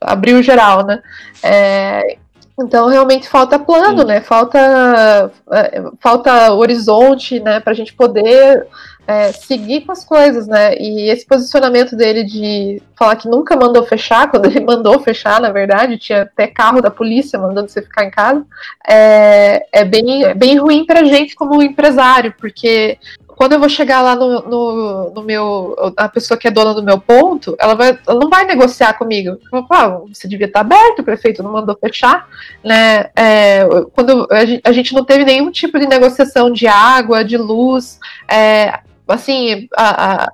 [0.00, 1.00] abriu geral, né?
[1.42, 2.16] É,
[2.58, 4.06] então realmente falta plano, Sim.
[4.06, 4.20] né?
[4.20, 7.60] Falta, é, falta horizonte, né?
[7.60, 8.66] Para a gente poder
[9.06, 10.76] é, seguir com as coisas, né?
[10.76, 15.50] E esse posicionamento dele de falar que nunca mandou fechar, quando ele mandou fechar, na
[15.50, 18.44] verdade, tinha até carro da polícia mandando você ficar em casa,
[18.86, 22.98] é, é bem, é bem ruim para a gente como empresário, porque
[23.40, 25.74] quando eu vou chegar lá no, no, no, meu.
[25.96, 29.38] A pessoa que é dona do meu ponto, ela, vai, ela não vai negociar comigo.
[29.50, 32.28] Eu ah, você devia estar aberto, o prefeito não mandou fechar.
[32.62, 33.08] Né?
[33.16, 34.28] É, quando
[34.62, 37.98] a gente não teve nenhum tipo de negociação de água, de luz.
[38.30, 40.32] É, assim, a, a,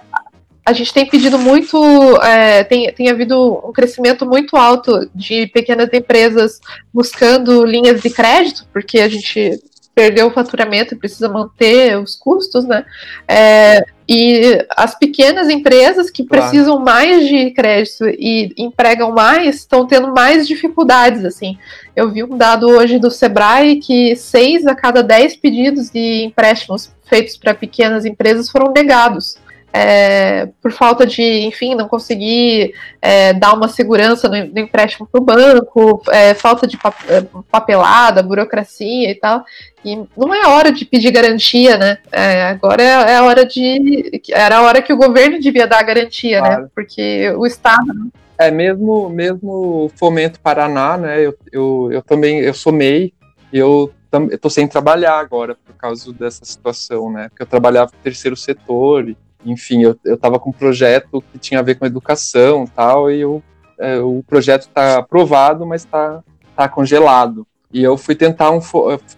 [0.66, 1.78] a gente tem pedido muito,
[2.22, 6.58] é, tem, tem havido um crescimento muito alto de pequenas empresas
[6.92, 9.60] buscando linhas de crédito, porque a gente
[9.96, 12.84] perdeu o faturamento e precisa manter os custos, né?
[13.26, 16.50] É, e as pequenas empresas que claro.
[16.50, 21.56] precisam mais de crédito e empregam mais estão tendo mais dificuldades, assim.
[21.96, 26.92] Eu vi um dado hoje do Sebrae que seis a cada dez pedidos de empréstimos
[27.06, 29.38] feitos para pequenas empresas foram negados.
[29.72, 35.20] É, por falta de, enfim, não conseguir é, dar uma segurança no, no empréstimo para
[35.20, 39.44] o banco, é, falta de é, papelada, burocracia e tal.
[39.84, 41.98] E não é hora de pedir garantia, né?
[42.10, 44.22] É, agora é, é, a hora de.
[44.30, 46.46] Era a hora que o governo devia dar garantia, né?
[46.48, 46.62] claro.
[46.62, 46.68] né?
[46.74, 48.10] Porque o Estado.
[48.38, 51.20] É, mesmo, mesmo Fomento Paraná, né?
[51.20, 53.12] Eu, eu, eu também eu sou MEI,
[53.52, 57.28] eu eu tô sem trabalhar agora por causa dessa situação, né?
[57.28, 61.38] Porque eu trabalhava no terceiro setor e enfim, eu, eu tava com um projeto que
[61.38, 63.42] tinha a ver com educação tal, e eu,
[63.78, 66.22] é, o projeto está aprovado, mas está
[66.54, 67.46] tá congelado.
[67.72, 68.60] E eu fui tentar um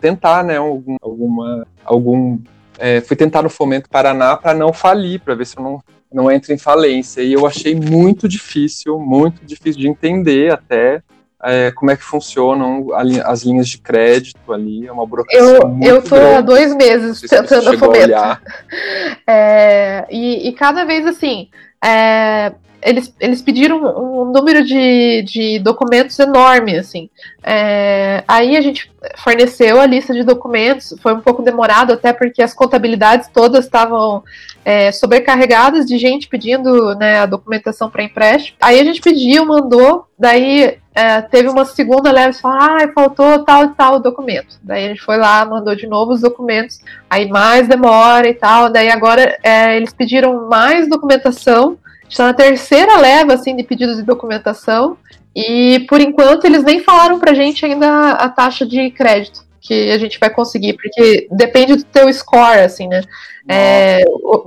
[0.00, 2.38] tentar, né, algum, alguma, algum,
[2.78, 6.30] é, fui tentar no Fomento Paraná para não falir, para ver se eu não não
[6.30, 7.20] entro em falência.
[7.22, 11.02] E eu achei muito difícil, muito difícil de entender até
[11.44, 12.88] é, como é que funcionam
[13.24, 16.34] as linhas de crédito ali, é uma burocracia Eu, muito eu tô grande.
[16.34, 18.14] há dois meses tentando a fomento.
[19.26, 21.48] É, e, e, cada vez assim,
[21.84, 27.10] é, eles, eles pediram um, número de, de documentos enorme, assim.
[27.42, 32.42] É, aí a gente forneceu a lista de documentos, foi um pouco demorado até porque
[32.42, 34.22] as contabilidades todas estavam
[34.64, 38.56] é, sobrecarregadas de gente pedindo né, a documentação para empréstimo.
[38.60, 43.44] Aí a gente pediu, mandou, daí é, teve uma segunda leve e falou, ah, faltou
[43.44, 44.58] tal e tal documento.
[44.62, 48.68] Daí a gente foi lá, mandou de novo os documentos, aí mais demora e tal.
[48.68, 54.02] Daí agora é, eles pediram mais documentação está na terceira leva assim de pedidos de
[54.02, 54.96] documentação
[55.36, 59.90] e por enquanto eles nem falaram para a gente ainda a taxa de crédito que
[59.90, 63.02] a gente vai conseguir, porque depende do teu score, assim, né?
[63.46, 64.02] É,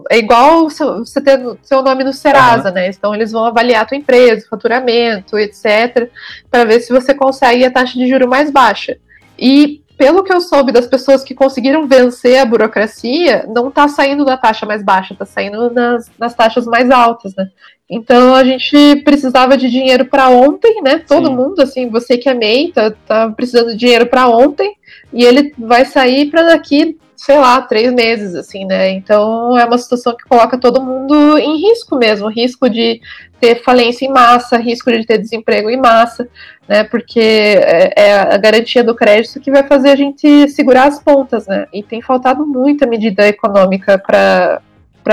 [0.09, 2.73] é, igual você ter seu nome no Serasa, uhum.
[2.73, 2.89] né?
[2.89, 6.09] Então eles vão avaliar a tua empresa, faturamento, etc,
[6.49, 8.97] para ver se você consegue a taxa de juro mais baixa.
[9.37, 14.25] E pelo que eu soube das pessoas que conseguiram vencer a burocracia, não está saindo
[14.25, 17.47] da taxa mais baixa, está saindo nas, nas taxas mais altas, né?
[17.87, 20.97] Então a gente precisava de dinheiro para ontem, né?
[20.97, 21.35] Todo Sim.
[21.35, 24.73] mundo, assim, você que é MEI, tá, tá precisando de dinheiro para ontem,
[25.13, 28.89] e ele vai sair para daqui sei lá, três meses, assim, né?
[28.89, 32.99] Então é uma situação que coloca todo mundo em risco mesmo, risco de
[33.39, 36.27] ter falência em massa, risco de ter desemprego em massa,
[36.67, 36.83] né?
[36.83, 41.45] Porque é, é a garantia do crédito que vai fazer a gente segurar as pontas,
[41.45, 41.67] né?
[41.71, 44.59] E tem faltado muita medida econômica para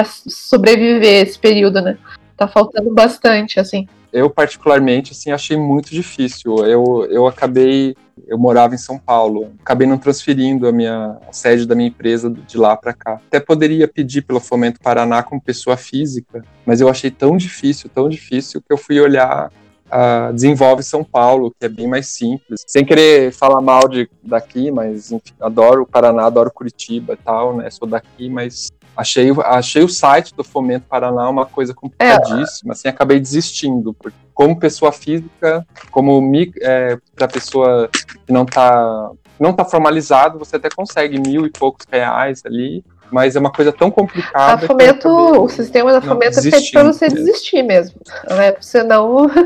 [0.04, 1.98] sobreviver esse período, né?
[2.38, 6.64] Tá faltando bastante, assim eu particularmente assim achei muito difícil.
[6.66, 7.94] Eu, eu acabei,
[8.26, 12.30] eu morava em São Paulo, acabei não transferindo a minha a sede da minha empresa
[12.30, 13.20] de lá para cá.
[13.26, 18.08] Até poderia pedir pelo Fomento Paraná como pessoa física, mas eu achei tão difícil, tão
[18.08, 19.50] difícil que eu fui olhar
[19.90, 22.62] a Desenvolve São Paulo, que é bem mais simples.
[22.66, 27.56] Sem querer falar mal de daqui, mas enfim, adoro o Paraná, adoro Curitiba e tal,
[27.56, 27.70] né?
[27.70, 32.74] Sou daqui, mas Achei, achei o site do Fomento Paraná uma coisa complicadíssima, é.
[32.74, 36.20] assim, acabei desistindo, porque como pessoa física, como
[36.60, 41.86] é, para pessoa que não está não tá formalizado, você até consegue mil e poucos
[41.88, 44.64] reais ali, mas é uma coisa tão complicada.
[44.64, 47.24] A fomento, o sistema da fomento é feito para você mesmo.
[47.24, 48.52] desistir mesmo, né?
[48.60, 49.28] Você não.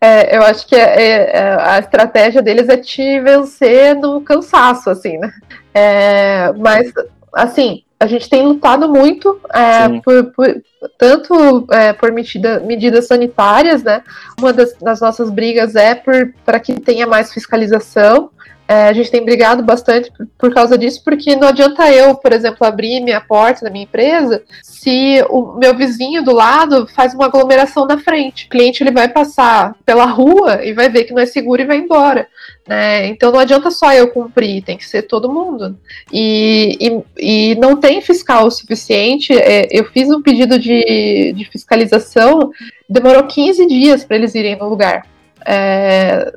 [0.00, 5.16] É, eu acho que é, é, a estratégia deles é te vencer no cansaço, assim,
[5.16, 5.32] né?
[5.72, 6.92] É, mas,
[7.32, 10.62] assim, a gente tem lutado muito é, por, por,
[10.98, 14.02] tanto é, por medida, medidas sanitárias, né?
[14.38, 18.30] Uma das, das nossas brigas é para que tenha mais fiscalização.
[18.66, 22.32] É, a gente tem brigado bastante por, por, causa disso, porque não adianta eu, por
[22.32, 27.26] exemplo, abrir minha porta da minha empresa se o meu vizinho do lado faz uma
[27.26, 28.46] aglomeração na frente.
[28.46, 31.66] O cliente ele vai passar pela rua e vai ver que não é seguro e
[31.66, 32.26] vai embora.
[32.66, 33.08] Né?
[33.08, 35.78] Então não adianta só eu cumprir, tem que ser todo mundo.
[36.12, 39.32] E, e, e não tem fiscal o suficiente.
[39.34, 42.50] É, eu fiz um pedido de, de fiscalização,
[42.88, 45.06] demorou 15 dias para eles irem no lugar.
[45.46, 46.32] É,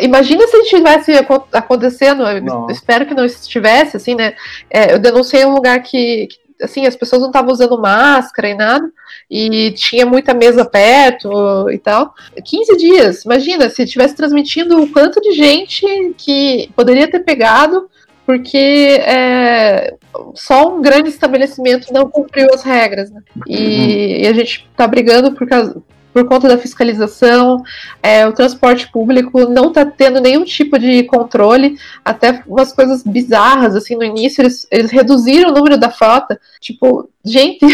[0.00, 1.12] imagina se estivesse
[1.52, 2.24] acontecendo,
[2.68, 4.34] espero que não estivesse, assim, né?
[4.68, 8.54] É, eu denunciei um lugar que, que assim, as pessoas não estavam usando máscara e
[8.54, 8.90] nada,
[9.30, 12.14] e tinha muita mesa perto e tal.
[12.44, 17.88] 15 dias, imagina, se estivesse transmitindo o quanto de gente que poderia ter pegado,
[18.26, 19.94] porque é,
[20.34, 23.10] só um grande estabelecimento não cumpriu as regras.
[23.10, 23.22] Né?
[23.46, 24.22] E, uhum.
[24.22, 27.62] e, a gente está brigando por causa, por conta da fiscalização,
[28.02, 33.76] é, o transporte público não está tendo nenhum tipo de controle, até umas coisas bizarras,
[33.76, 37.64] assim, no início eles, eles reduziram o número da frota, tipo, gente,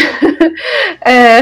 [1.01, 1.41] é,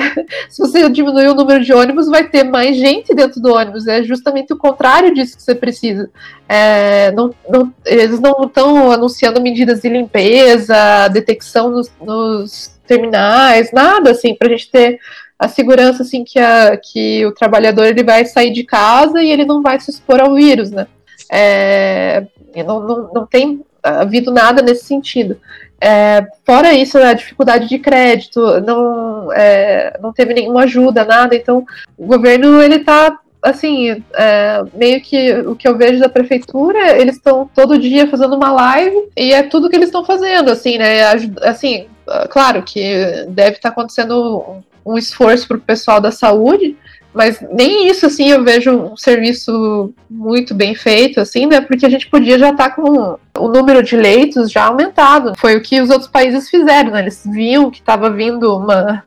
[0.49, 4.03] se você diminuir o número de ônibus, vai ter mais gente dentro do ônibus, é
[4.03, 6.09] justamente o contrário disso que você precisa.
[6.47, 14.11] É, não, não, eles não estão anunciando medidas de limpeza, detecção nos, nos terminais, nada
[14.11, 14.99] assim, para a gente ter
[15.37, 19.45] a segurança assim que, a, que o trabalhador ele vai sair de casa e ele
[19.45, 20.87] não vai se expor ao vírus, né?
[21.31, 22.25] É,
[22.65, 25.39] não, não, não tem havido nada nesse sentido.
[25.79, 31.35] É, fora isso, a dificuldade de crédito, não, é, não teve nenhuma ajuda, nada.
[31.35, 31.65] Então,
[31.97, 37.17] o governo ele está assim, é, meio que o que eu vejo da prefeitura, eles
[37.17, 41.03] estão todo dia fazendo uma live e é tudo que eles estão fazendo, assim, né?
[41.43, 41.85] Assim,
[42.29, 46.77] claro que deve estar tá acontecendo um esforço para o pessoal da saúde,
[47.15, 51.61] mas nem isso assim eu vejo um serviço muito bem feito, assim, né?
[51.61, 55.31] Porque a gente podia já estar tá com o número de leitos já aumentado.
[55.37, 56.99] Foi o que os outros países fizeram, né?
[56.99, 59.05] Eles viam que estava vindo uma,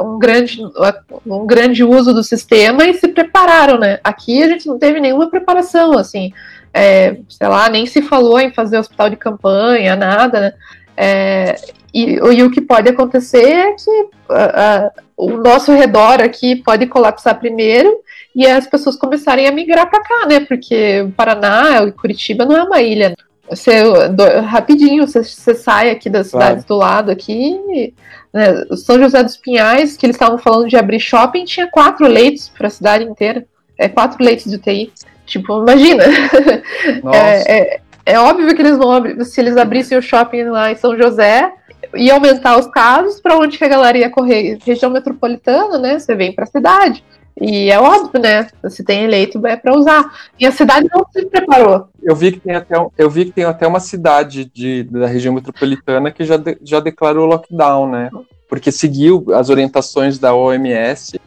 [0.00, 0.62] um, grande,
[1.26, 4.00] um grande uso do sistema e se prepararam, né?
[4.02, 6.32] Aqui a gente não teve nenhuma preparação, assim.
[6.72, 10.52] É, sei lá, nem se falou em fazer hospital de campanha, nada, né?
[10.96, 11.56] É,
[11.92, 16.86] e, e, o que pode acontecer é que uh, uh, o nosso redor aqui pode
[16.86, 18.00] colapsar primeiro
[18.34, 20.40] e as pessoas começarem a migrar para cá, né?
[20.40, 23.14] Porque o Paraná e Curitiba não é uma ilha.
[23.48, 26.46] Você, do, rapidinho, você, você, sai aqui das claro.
[26.46, 27.92] cidades do lado aqui.
[28.32, 28.64] Né?
[28.76, 32.68] São José dos Pinhais, que eles estavam falando de abrir shopping, tinha quatro leitos para
[32.68, 33.44] a cidade inteira.
[33.78, 34.92] É quatro leitos de UTI.
[35.26, 36.04] Tipo, imagina.
[37.12, 39.24] É, é, é, óbvio que eles vão abrir.
[39.24, 41.52] Se eles abrissem o shopping lá em São José,
[41.94, 44.58] ia aumentar os casos, para onde que a galera ia correr?
[44.64, 45.98] Região metropolitana, né?
[45.98, 47.04] Você vem para a cidade.
[47.40, 48.46] E é óbvio, né?
[48.68, 50.12] Se tem eleito, é para usar.
[50.38, 51.88] E a cidade não se preparou.
[52.02, 55.34] Eu vi que tem até, eu vi que tem até uma cidade de, da região
[55.34, 58.10] metropolitana que já, de, já declarou lockdown, né?
[58.48, 61.18] Porque seguiu as orientações da OMS.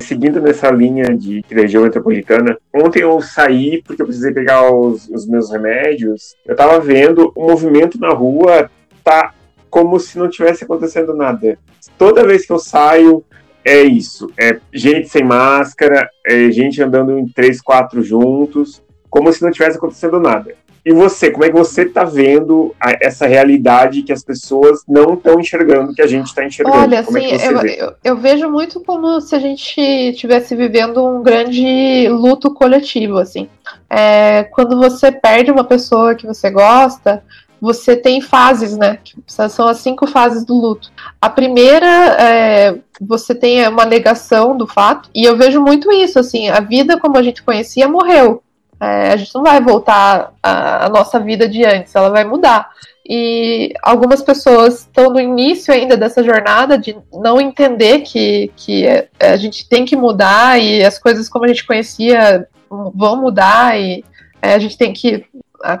[0.00, 5.26] Seguindo nessa linha de região metropolitana, ontem eu saí porque eu precisei pegar os, os
[5.26, 6.34] meus remédios.
[6.46, 8.70] Eu tava vendo o movimento na rua
[9.04, 9.34] tá
[9.74, 11.58] como se não tivesse acontecendo nada.
[11.98, 13.24] Toda vez que eu saio,
[13.64, 14.30] é isso.
[14.38, 19.76] É gente sem máscara, é gente andando em três, quatro juntos, como se não tivesse
[19.76, 20.54] acontecendo nada.
[20.86, 25.14] E você, como é que você está vendo a, essa realidade que as pessoas não
[25.14, 26.76] estão enxergando, que a gente está enxergando?
[26.76, 31.04] Olha, como assim, é eu, eu, eu, vejo muito como se a gente estivesse vivendo
[31.04, 33.48] um grande luto coletivo, assim.
[33.90, 37.24] É, quando você perde uma pessoa que você gosta,
[37.60, 38.98] você tem fases, né?
[39.26, 40.90] São as cinco fases do luto.
[41.20, 41.86] A primeira
[42.20, 46.98] é você tem uma negação do fato, e eu vejo muito isso, assim, a vida
[46.98, 48.42] como a gente conhecia morreu.
[48.80, 52.70] É, a gente não vai voltar à nossa vida de antes, ela vai mudar.
[53.06, 59.08] E algumas pessoas estão no início ainda dessa jornada de não entender que, que é,
[59.20, 64.02] a gente tem que mudar e as coisas como a gente conhecia vão mudar e
[64.40, 65.24] é, a gente tem que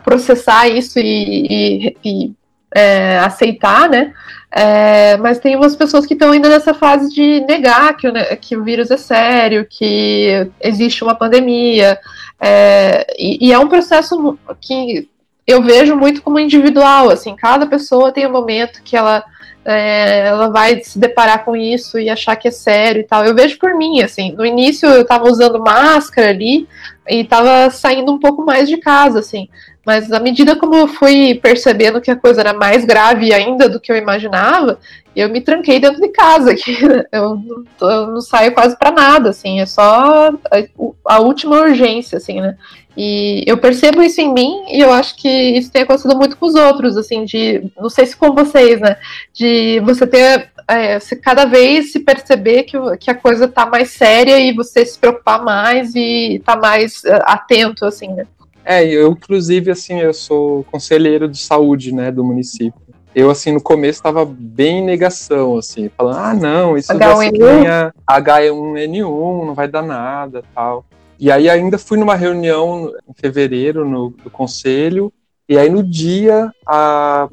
[0.02, 2.32] processar isso e, e, e
[2.74, 4.12] é, aceitar, né?
[4.50, 8.62] É, mas tem umas pessoas que estão ainda nessa fase de negar que, que, o
[8.62, 11.98] vírus é sério, que existe uma pandemia.
[12.40, 15.08] É, e, e, é um processo que
[15.46, 19.24] eu vejo muito como individual, assim, cada pessoa tem um momento que ela
[19.64, 23.24] é, ela vai se deparar com isso e achar que é sério e tal.
[23.24, 26.68] Eu vejo por mim, assim, no início eu tava usando máscara ali
[27.08, 29.48] e tava saindo um pouco mais de casa, assim.
[29.84, 33.80] Mas à medida como eu fui percebendo que a coisa era mais grave ainda do
[33.80, 34.78] que eu imaginava,
[35.14, 36.76] eu me tranquei dentro de casa, que
[37.12, 42.18] eu não, eu não saio quase para nada, assim, é só a, a, última urgência,
[42.18, 42.56] assim, né?
[42.96, 46.46] E eu percebo isso em mim e eu acho que isso tem acontecido muito com
[46.46, 48.96] os outros, assim, de, não sei se com vocês, né?
[49.32, 53.90] De você ter, é, se cada vez se perceber que, que a coisa tá mais
[53.90, 58.26] séria e você se preocupar mais e tá mais uh, atento, assim, né?
[58.64, 62.80] É, eu, inclusive, assim, eu sou conselheiro de saúde, né, do município.
[63.14, 67.92] Eu, assim, no começo estava bem em negação, assim, falando, ah, não, isso H1N1?
[68.10, 70.84] H1N1, não vai dar nada, tal.
[71.18, 75.12] E aí ainda fui numa reunião em fevereiro no, do conselho,
[75.48, 77.28] e aí no dia a,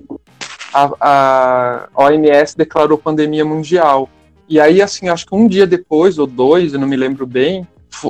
[0.72, 4.08] a, a OMS declarou pandemia mundial.
[4.48, 7.66] E aí, assim, acho que um dia depois, ou dois, eu não me lembro bem,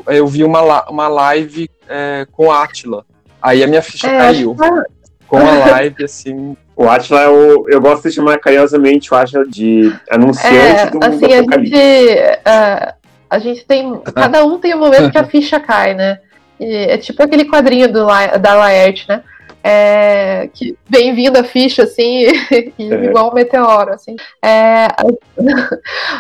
[0.07, 3.05] eu vi uma, uma live é, com Atila.
[3.42, 4.56] Aí a minha ficha é, caiu.
[4.56, 5.02] Que...
[5.28, 6.58] Com a live, assim.
[6.76, 11.20] O Atila, eu, eu gosto de chamar carinhosamente o Atila de anunciante é, do, assim,
[11.20, 11.56] do.
[11.56, 12.94] A gente, uh,
[13.30, 14.02] a gente tem.
[14.14, 16.20] Cada um tem um momento que a ficha cai, né?
[16.60, 19.24] E é tipo aquele quadrinho do, da Laerte, né?
[19.64, 22.26] É, que bem-vindo a ficha, assim,
[22.80, 23.06] e, é.
[23.06, 24.16] igual um meteoro, assim.
[24.44, 25.04] É, a,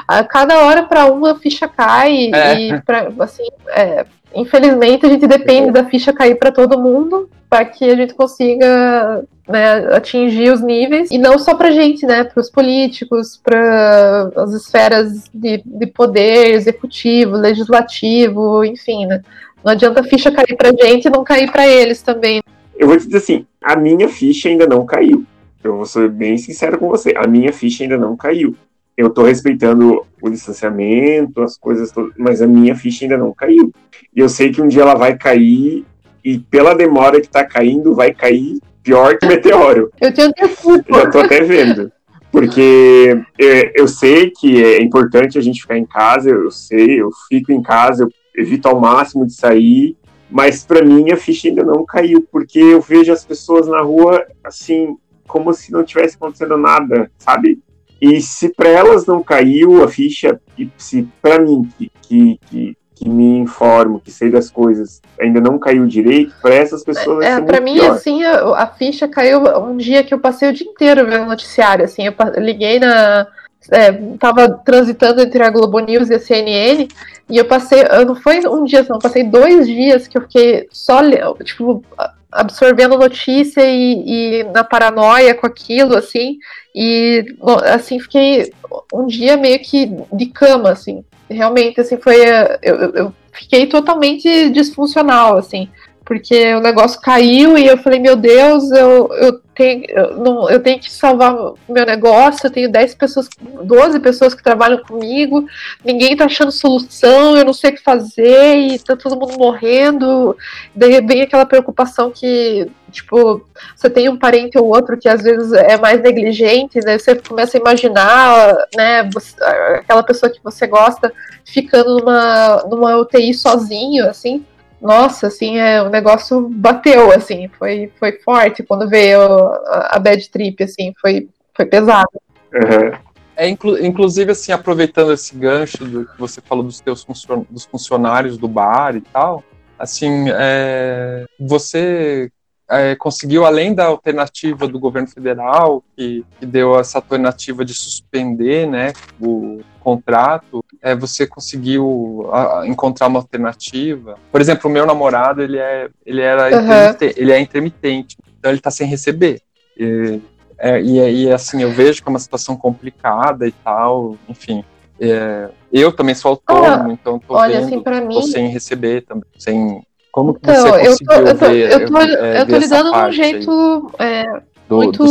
[0.19, 2.59] a cada hora para uma ficha cai é.
[2.59, 4.05] e, pra, assim, é,
[4.35, 9.25] infelizmente a gente depende da ficha cair para todo mundo para que a gente consiga
[9.47, 14.53] né, atingir os níveis e não só para gente, né, para os políticos, para as
[14.53, 19.21] esferas de, de, poder executivo, legislativo, enfim, né.
[19.63, 22.41] Não adianta a ficha cair para gente e não cair para eles também.
[22.77, 25.25] Eu vou te dizer assim, a minha ficha ainda não caiu.
[25.63, 28.55] Eu vou ser bem sincero com você, a minha ficha ainda não caiu.
[28.97, 33.71] Eu estou respeitando o distanciamento, as coisas todas, mas a minha ficha ainda não caiu.
[34.13, 35.85] E eu sei que um dia ela vai cair
[36.23, 39.91] e pela demora que está caindo, vai cair pior que meteoro.
[39.99, 40.99] Eu tenho desculpa.
[40.99, 41.91] Já tô até vendo.
[42.31, 47.09] Porque é, eu sei que é importante a gente ficar em casa, eu sei, eu
[47.27, 48.09] fico em casa, eu
[48.41, 49.97] evito ao máximo de sair,
[50.29, 54.25] mas para mim a ficha ainda não caiu, porque eu vejo as pessoas na rua
[54.45, 54.95] assim,
[55.27, 57.59] como se não tivesse acontecendo nada, sabe?
[58.01, 61.69] E se para elas não caiu a ficha, e se para mim,
[62.01, 66.83] que, que, que me informo, que sei das coisas, ainda não caiu direito, para essas
[66.83, 67.91] pessoas é, para mim pior.
[67.91, 71.85] assim a, a, ficha caiu um dia que eu passei o dia inteiro vendo noticiário,
[71.85, 73.27] assim, eu liguei na
[73.69, 76.87] é, tava transitando entre a Globo News e a CNN
[77.31, 80.99] e eu passei, não foi um dia, não, passei dois dias que eu fiquei só
[81.43, 81.83] tipo
[82.31, 86.37] absorvendo notícia e, e na paranoia com aquilo, assim,
[86.73, 87.25] e
[87.65, 88.53] assim fiquei
[88.93, 92.17] um dia meio que de cama, assim, realmente, assim, foi.
[92.61, 95.69] Eu, eu fiquei totalmente disfuncional, assim,
[96.03, 100.59] porque o negócio caiu e eu falei, meu Deus, eu, eu, tenho, eu, não, eu
[100.59, 101.35] tenho que salvar
[101.69, 103.29] meu negócio, eu tenho 10 pessoas,
[103.63, 105.45] 12 pessoas que trabalham comigo,
[105.85, 110.35] ninguém tá achando solução, eu não sei o que fazer, e tá todo mundo morrendo.
[110.75, 113.45] Daí vem aquela preocupação que tipo,
[113.75, 116.97] você tem um parente ou outro que às vezes é mais negligente, né?
[116.97, 119.41] Você começa a imaginar, né, você,
[119.75, 121.11] aquela pessoa que você gosta
[121.45, 124.45] ficando numa, numa UTI sozinho, assim.
[124.81, 130.27] Nossa, assim, é, o negócio bateu, assim, foi, foi forte quando veio a, a bad
[130.29, 132.09] trip, assim, foi, foi pesado.
[132.53, 132.91] Uhum.
[133.35, 137.65] É, inclu inclusive, assim, aproveitando esse gancho do que você falou dos teus funcion dos
[137.65, 139.43] funcionários do bar e tal,
[139.77, 142.31] assim, é, você
[142.69, 148.65] é, conseguiu, além da alternativa do governo federal, que, que, deu essa alternativa de suspender
[148.65, 154.17] né, o contrato, é, você conseguiu a, encontrar uma alternativa?
[154.31, 156.63] Por exemplo, o meu namorado, ele é, ele era uhum.
[156.63, 159.41] intermitente, ele é intermitente, então ele está sem receber.
[159.77, 160.19] E,
[160.57, 164.63] é, e, e, assim, eu vejo que é uma situação complicada e tal, enfim.
[164.99, 168.13] É, eu também sou autônomo, ah, então tô, olha, vendo, assim, mim...
[168.13, 171.97] tô sem receber também, sem como que então, você conseguiu eu tô, ver, eu tô,
[171.97, 174.41] eu tô, eu tô lidando de um jeito é,
[174.71, 175.03] do, muito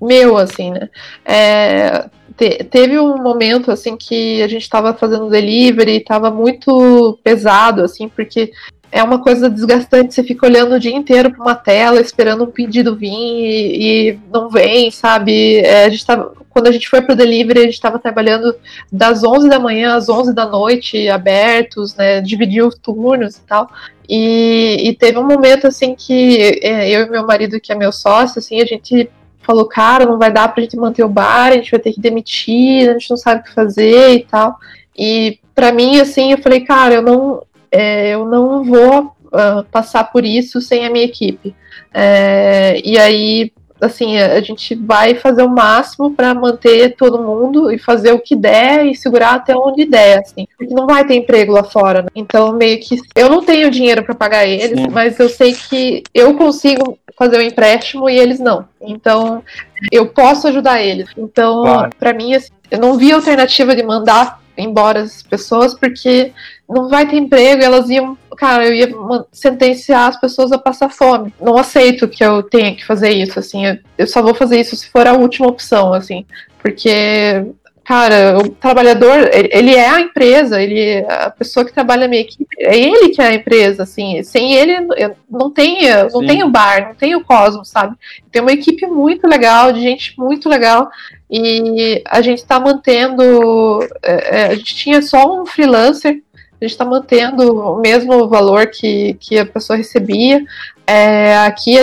[0.00, 0.88] meu, assim, né?
[1.24, 7.18] É, te, teve um momento, assim, que a gente estava fazendo delivery e tava muito
[7.24, 8.52] pesado, assim, porque
[8.92, 12.50] é uma coisa desgastante, você fica olhando o dia inteiro para uma tela, esperando um
[12.50, 15.60] pedido vir e, e não vem, sabe?
[15.60, 18.54] É, a gente tava, quando a gente foi para o delivery, a gente estava trabalhando
[18.92, 22.20] das 11 da manhã às 11 da noite, abertos, né?
[22.20, 23.70] Dividiu os turnos e tal.
[24.06, 27.92] E, e teve um momento assim que é, eu e meu marido, que é meu
[27.92, 29.08] sócio, assim, a gente
[29.40, 32.00] falou, cara, não vai dar pra gente manter o bar, a gente vai ter que
[32.00, 34.58] demitir, a gente não sabe o que fazer e tal.
[34.94, 40.04] E para mim, assim, eu falei, cara, eu não, é, eu não vou uh, passar
[40.04, 41.54] por isso sem a minha equipe.
[41.92, 43.50] É, e aí,
[43.80, 48.36] assim, a gente vai fazer o máximo para manter todo mundo e fazer o que
[48.36, 50.46] der e segurar até onde der, assim.
[50.56, 52.02] Porque não vai ter emprego lá fora.
[52.02, 52.08] Né?
[52.14, 54.88] Então, meio que eu não tenho dinheiro para pagar eles, Sim.
[54.90, 58.66] mas eu sei que eu consigo fazer o um empréstimo e eles não.
[58.80, 59.42] Então,
[59.90, 61.08] eu posso ajudar eles.
[61.16, 61.90] Então, claro.
[61.98, 66.32] para mim, assim, eu não vi alternativa de mandar embora as pessoas porque
[66.68, 68.88] não vai ter emprego, elas iam, cara, eu ia
[69.30, 71.32] sentenciar as pessoas a passar fome.
[71.40, 73.62] Não aceito que eu tenha que fazer isso, assim,
[73.98, 76.24] eu só vou fazer isso se for a última opção, assim,
[76.60, 77.44] porque
[77.84, 82.46] cara, o trabalhador, ele é a empresa, ele a pessoa que trabalha na minha equipe,
[82.58, 84.86] é ele que é a empresa, assim, sem ele
[85.28, 85.80] não tem,
[86.12, 87.96] não tem o bar, não tem o Cosmos, sabe?
[88.30, 90.88] Tem uma equipe muito legal, de gente muito legal,
[91.34, 96.22] e a gente está mantendo, é, é, a gente tinha só um freelancer,
[96.60, 100.44] a gente está mantendo o mesmo valor que, que a pessoa recebia.
[100.86, 101.74] É, aqui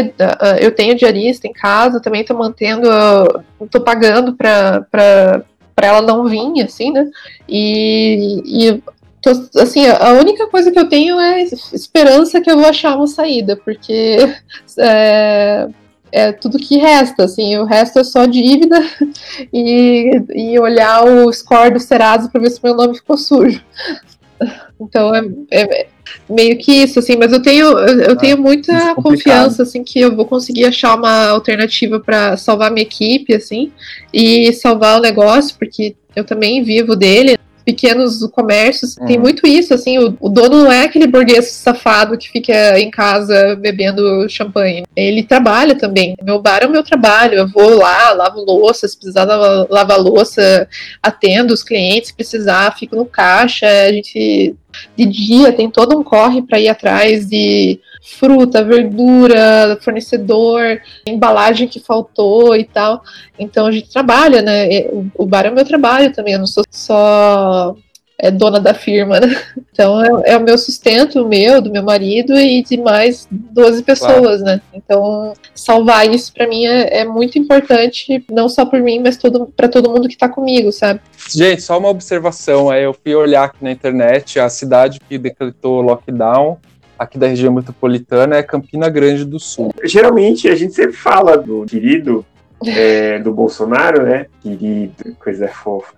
[0.62, 2.88] eu tenho diarista em casa, também estou mantendo,
[3.60, 4.86] estou pagando para
[5.82, 7.10] ela não vir, assim, né?
[7.48, 8.84] E, e
[9.20, 11.42] tô, assim, a única coisa que eu tenho é
[11.74, 14.18] esperança que eu vou achar uma saída, porque
[14.78, 15.68] é,
[16.12, 18.80] é tudo que resta, assim, o resto é só dívida
[19.54, 23.62] e, e olhar o score do Serasa para ver se meu nome ficou sujo.
[24.82, 25.88] Então é, é,
[26.30, 30.00] meio que isso, assim, mas eu tenho, eu tenho ah, muita é confiança, assim, que
[30.00, 33.74] eu vou conseguir achar uma alternativa para salvar minha equipe, assim,
[34.14, 37.38] e salvar o negócio, porque eu também vivo dele
[37.70, 39.06] pequenos comércios, uhum.
[39.06, 42.90] tem muito isso, assim, o, o, dono não é aquele burguês safado que fica em
[42.90, 44.84] casa bebendo champanhe.
[44.96, 46.16] Ele trabalha também.
[46.24, 47.36] Meu bar é o meu trabalho.
[47.36, 50.68] Eu vou lá, lavo louça, se precisar lavar, lavar louça,
[51.02, 53.68] atendo os clientes, se precisar, fico no caixa.
[53.68, 54.56] A gente
[54.96, 61.80] de dia tem todo um corre para ir atrás de fruta, verdura, fornecedor, embalagem que
[61.80, 63.04] faltou e tal.
[63.38, 64.68] Então a gente trabalha, né?
[65.16, 67.76] O bar é o meu trabalho também, eu não sou só
[68.22, 69.28] é dona da firma, né?
[69.72, 73.82] Então é, é, o meu sustento, o meu, do meu marido e de mais 12
[73.84, 74.44] pessoas, claro.
[74.44, 74.62] né?
[74.74, 79.18] Então salvar isso para mim é, é, muito importante, não só por mim, mas
[79.56, 81.00] para todo mundo que tá comigo, sabe?
[81.34, 86.58] Gente, só uma observação, eu fui olhar aqui na internet, a cidade que decretou lockdown
[87.00, 89.74] aqui da região metropolitana é Campina Grande do Sul.
[89.86, 92.26] Geralmente a gente sempre fala do querido
[92.68, 94.26] é, do Bolsonaro, né?
[94.44, 95.94] Querido, coisa fofa.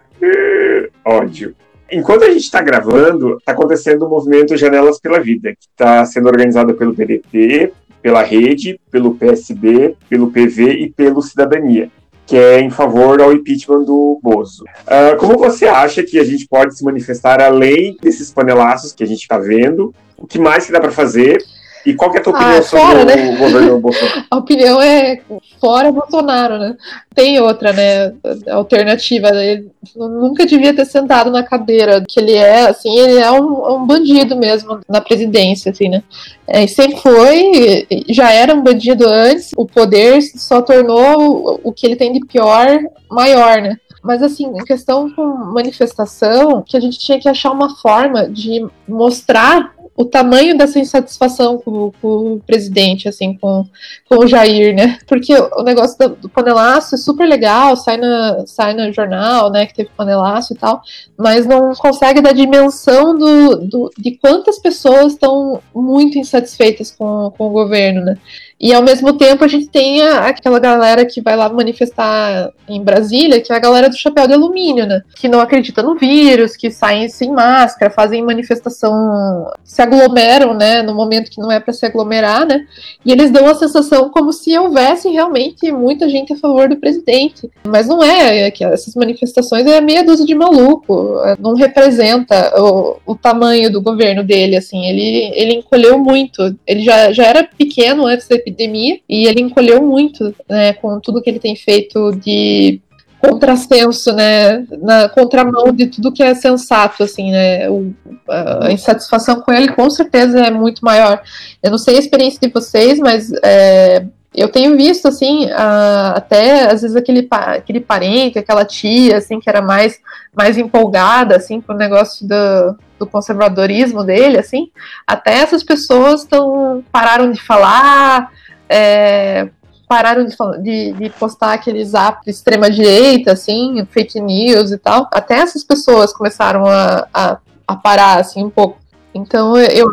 [1.03, 1.55] ódio.
[1.91, 6.27] Enquanto a gente está gravando, está acontecendo o movimento Janelas pela Vida, que está sendo
[6.27, 11.91] organizado pelo PDT, pela Rede, pelo PSB, pelo PV e pelo Cidadania,
[12.31, 14.63] que é em favor ao impeachment do Bozo.
[14.63, 19.05] Uh, como você acha que a gente pode se manifestar além desses panelaços que a
[19.05, 19.93] gente está vendo?
[20.17, 21.43] O que mais que dá para fazer?
[21.85, 23.35] E qual que é a tua opinião ah, sobre fora, o né?
[23.35, 24.25] governo Bolsonaro?
[24.29, 25.21] A opinião é
[25.59, 26.75] fora Bolsonaro, né?
[27.13, 28.13] Tem outra, né?
[28.49, 29.29] Alternativa.
[29.29, 33.85] Ele nunca devia ter sentado na cadeira que ele é, assim, ele é um, um
[33.85, 36.03] bandido mesmo na presidência, assim, né?
[36.47, 41.85] É, sempre foi, já era um bandido antes, o poder só tornou o, o que
[41.85, 42.79] ele tem de pior
[43.09, 43.77] maior, né?
[44.03, 48.65] Mas assim, em questão com manifestação, que a gente tinha que achar uma forma de
[48.87, 53.65] mostrar o tamanho dessa insatisfação com, com, o presidente, assim, com,
[54.09, 54.97] com o Jair, né?
[55.07, 59.65] Porque o negócio do, do, panelaço é super legal, sai, na, sai no jornal, né,
[59.65, 60.81] que teve panelaço e tal,
[61.17, 67.47] mas não consegue dar dimensão do, do, de quantas pessoas estão muito insatisfeitas com, com
[67.47, 68.17] o governo, né?
[68.61, 72.83] E ao mesmo tempo a gente tem a, aquela galera que vai lá manifestar em
[72.83, 75.01] Brasília, que é a galera do chapéu de alumínio, né?
[75.15, 80.83] Que não acredita no vírus, que saem sem máscara, fazem manifestação, se aglomeram, né?
[80.83, 82.67] No momento que não é para se aglomerar, né?
[83.03, 87.49] E eles dão a sensação como se houvesse realmente muita gente a favor do presidente.
[87.67, 92.53] Mas não é, é que essas manifestações é meia dúzia de maluco, é, não representa
[92.61, 94.85] o, o tamanho do governo dele, assim.
[94.85, 96.55] Ele, ele encolheu muito.
[96.67, 101.21] Ele já, já era pequeno antes da epidemia e ele encolheu muito, né, com tudo
[101.21, 102.81] que ele tem feito de
[103.19, 107.93] contrassenso, né, na contramão de tudo que é sensato, assim, né, o,
[108.27, 111.21] a insatisfação com ele com certeza é muito maior.
[111.61, 116.71] Eu não sei a experiência de vocês, mas é, eu tenho visto, assim, a, até
[116.71, 119.99] às vezes aquele, aquele parente, aquela tia, assim, que era mais,
[120.33, 124.71] mais empolgada, assim, com o negócio do, do conservadorismo dele, assim,
[125.05, 128.31] até essas pessoas estão pararam de falar,
[128.71, 129.49] é,
[129.87, 135.09] pararam de, de, de, postar aqueles apps de extrema-direita, assim, fake news e tal.
[135.11, 138.79] Até essas pessoas começaram a, a, a, parar, assim, um pouco.
[139.13, 139.85] Então, eu...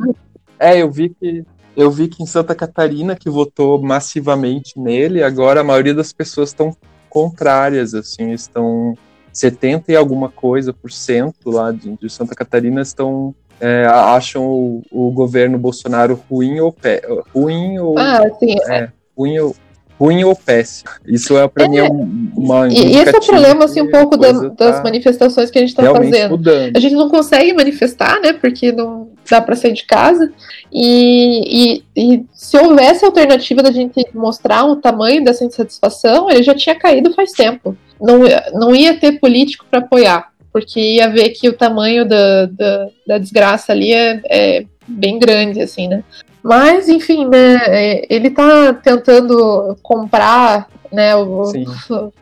[0.58, 1.44] É, eu vi que...
[1.76, 6.48] Eu vi que em Santa Catarina, que votou massivamente nele, agora a maioria das pessoas
[6.48, 6.76] estão
[7.08, 8.96] contrárias, assim, estão
[9.32, 14.82] 70 e alguma coisa por cento lá de, de Santa Catarina estão é, acham o,
[14.90, 17.02] o, governo Bolsonaro ruim ou pé,
[17.34, 19.56] ruim ou ah, sim, é, ruim ou
[19.98, 20.88] ruim ou péssimo.
[21.06, 24.16] Isso é para é, mim é uma E esse é o problema assim um pouco
[24.16, 26.30] da, das tá manifestações que a gente está fazendo.
[26.30, 26.76] Mudando.
[26.76, 28.32] A gente não consegue manifestar, né?
[28.32, 30.32] Porque não dá para sair de casa.
[30.72, 36.54] E, e, e, se houvesse alternativa da gente mostrar o tamanho dessa insatisfação, ele já
[36.54, 37.76] tinha caído faz tempo.
[38.00, 38.20] Não,
[38.54, 40.28] não ia ter político para apoiar,
[40.58, 45.62] porque ia ver que o tamanho da, da, da desgraça ali é, é bem grande,
[45.62, 46.02] assim, né?
[46.42, 51.52] Mas, enfim, né, é, ele tá tentando comprar, né, o,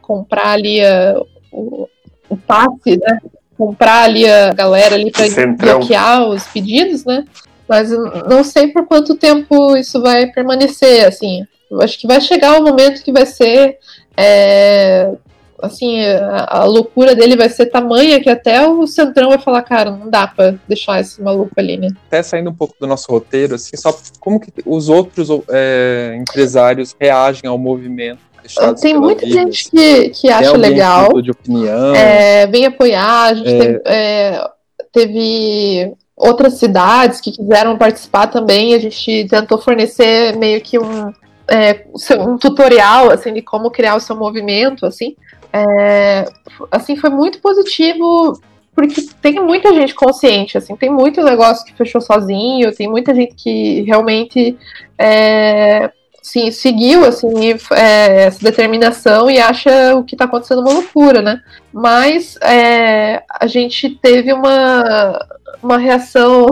[0.02, 1.16] comprar ali a,
[1.50, 1.88] o,
[2.28, 3.20] o passe, né,
[3.56, 7.24] comprar ali a galera ali para bloquear os pedidos, né,
[7.68, 7.90] mas
[8.28, 12.62] não sei por quanto tempo isso vai permanecer, assim, eu acho que vai chegar o
[12.62, 13.78] um momento que vai ser
[14.16, 15.12] é,
[15.60, 19.90] assim, a, a, loucura dele vai ser tamanha que até o Centrão vai falar, cara,
[19.90, 21.88] não dá pra deixar esse maluco ali, né?
[22.06, 26.94] Até saindo um pouco do nosso roteiro, assim, só como que os outros é, empresários
[27.00, 28.26] reagem ao movimento
[28.80, 31.08] tem muita vida, gente que, que acha legal.
[31.08, 31.94] Tipo de opinião.
[31.94, 33.24] É, vem apoiar.
[33.24, 33.58] A gente é...
[33.58, 34.50] Teve, é,
[34.92, 38.74] teve, outras cidades que quiseram participar também.
[38.74, 41.12] A gente tentou fornecer meio que um,
[41.48, 41.84] é,
[42.20, 45.16] um tutorial assim de como criar o seu movimento, assim.
[45.56, 46.24] É,
[46.70, 48.40] assim, foi muito positivo
[48.74, 53.34] porque tem muita gente consciente, assim, tem muito negócio que fechou sozinho, tem muita gente
[53.34, 54.54] que realmente
[54.98, 55.90] é,
[56.22, 61.40] sim, seguiu assim, é, essa determinação e acha o que está acontecendo uma loucura, né?
[61.72, 65.18] Mas é, a gente teve uma,
[65.62, 66.48] uma reação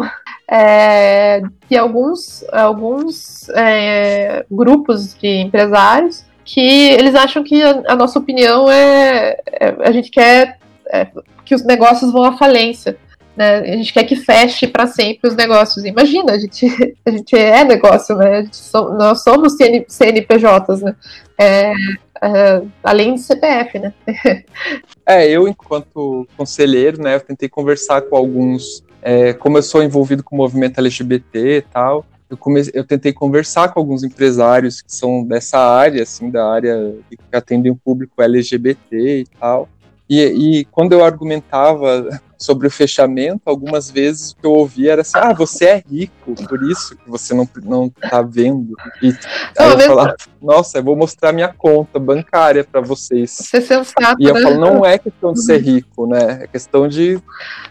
[0.51, 8.19] é, de alguns, alguns é, grupos de empresários que eles acham que a, a nossa
[8.19, 11.07] opinião é, é, a gente quer é,
[11.45, 12.97] que os negócios vão à falência.
[13.37, 13.59] Né?
[13.59, 15.85] A gente quer que feche para sempre os negócios.
[15.85, 16.67] Imagina, a gente,
[17.05, 18.49] a gente é negócio, né?
[18.53, 20.95] So, nós somos CN, CNPJs, né?
[21.39, 21.73] É,
[22.23, 23.93] é, além de CPF, né?
[25.05, 28.85] é, eu, enquanto conselheiro, né, eu tentei conversar com alguns.
[29.03, 33.12] É, como eu sou envolvido com o movimento LGBT e tal, eu, comecei, eu tentei
[33.12, 38.22] conversar com alguns empresários que são dessa área, assim, da área que atendem o público
[38.22, 39.68] LGBT e tal.
[40.09, 45.01] E, e quando eu argumentava sobre o fechamento, algumas vezes o que eu ouvia era
[45.01, 48.75] assim: ah, você é rico, por isso que você não, não tá vendo.
[49.03, 49.09] E
[49.59, 53.31] aí eu falava: nossa, eu vou mostrar minha conta bancária para vocês.
[53.31, 54.43] Você é sensato, e eu né?
[54.43, 56.41] falo: não é questão de ser rico, né?
[56.43, 57.19] É questão de.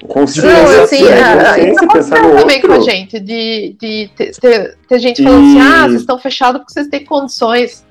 [0.08, 5.00] Consciência, não, assim, a, isso acontece também com a gente, de, de ter, ter, ter
[5.00, 7.86] gente falando assim: ah, vocês estão fechados porque vocês têm condições.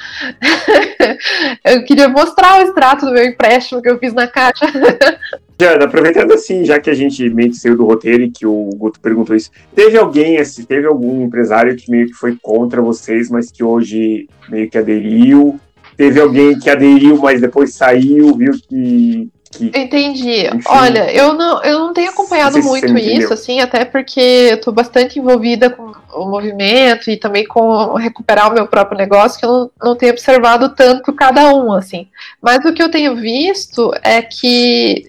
[1.64, 4.66] eu queria mostrar o extrato do meu empréstimo que eu fiz na caixa.
[5.62, 8.70] Jana, aproveitando assim, já que a gente meio que saiu do roteiro e que o
[8.74, 13.30] Guto perguntou isso, teve alguém, assim, teve algum empresário que meio que foi contra vocês,
[13.30, 15.60] mas que hoje meio que aderiu?
[15.96, 19.28] Teve alguém que aderiu, mas depois saiu, viu que.
[19.52, 20.46] que Entendi.
[20.46, 24.72] Enfim, Olha, eu não, eu não tenho acompanhado muito isso, assim, até porque eu tô
[24.72, 29.50] bastante envolvida com o movimento e também com recuperar o meu próprio negócio, que eu
[29.50, 32.08] não, não tenho observado tanto cada um, assim.
[32.40, 35.06] Mas o que eu tenho visto é que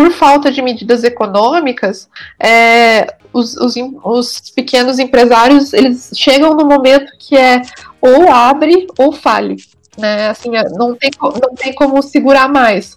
[0.00, 2.08] por falta de medidas econômicas,
[2.42, 7.60] é, os, os, os, pequenos empresários eles chegam no momento que é
[8.00, 9.56] ou abre ou fale.
[9.98, 12.96] Né, assim, é, não tem, não tem como segurar mais.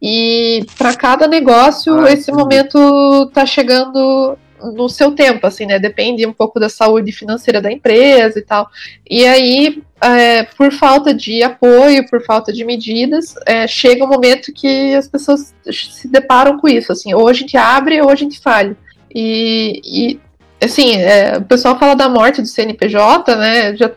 [0.00, 5.80] E para cada negócio, ah, esse momento está chegando no seu tempo, assim, né?
[5.80, 8.68] Depende um pouco da saúde financeira da empresa e tal.
[9.10, 14.52] E aí, é, por falta de apoio, por falta de medidas, é, chega um momento
[14.52, 18.38] que as pessoas se deparam com isso, assim, ou a gente abre ou a gente
[18.40, 18.76] falha.
[19.14, 20.20] E, e
[20.62, 23.76] assim, é, o pessoal fala da morte do CNPJ, né?
[23.76, 23.90] Já,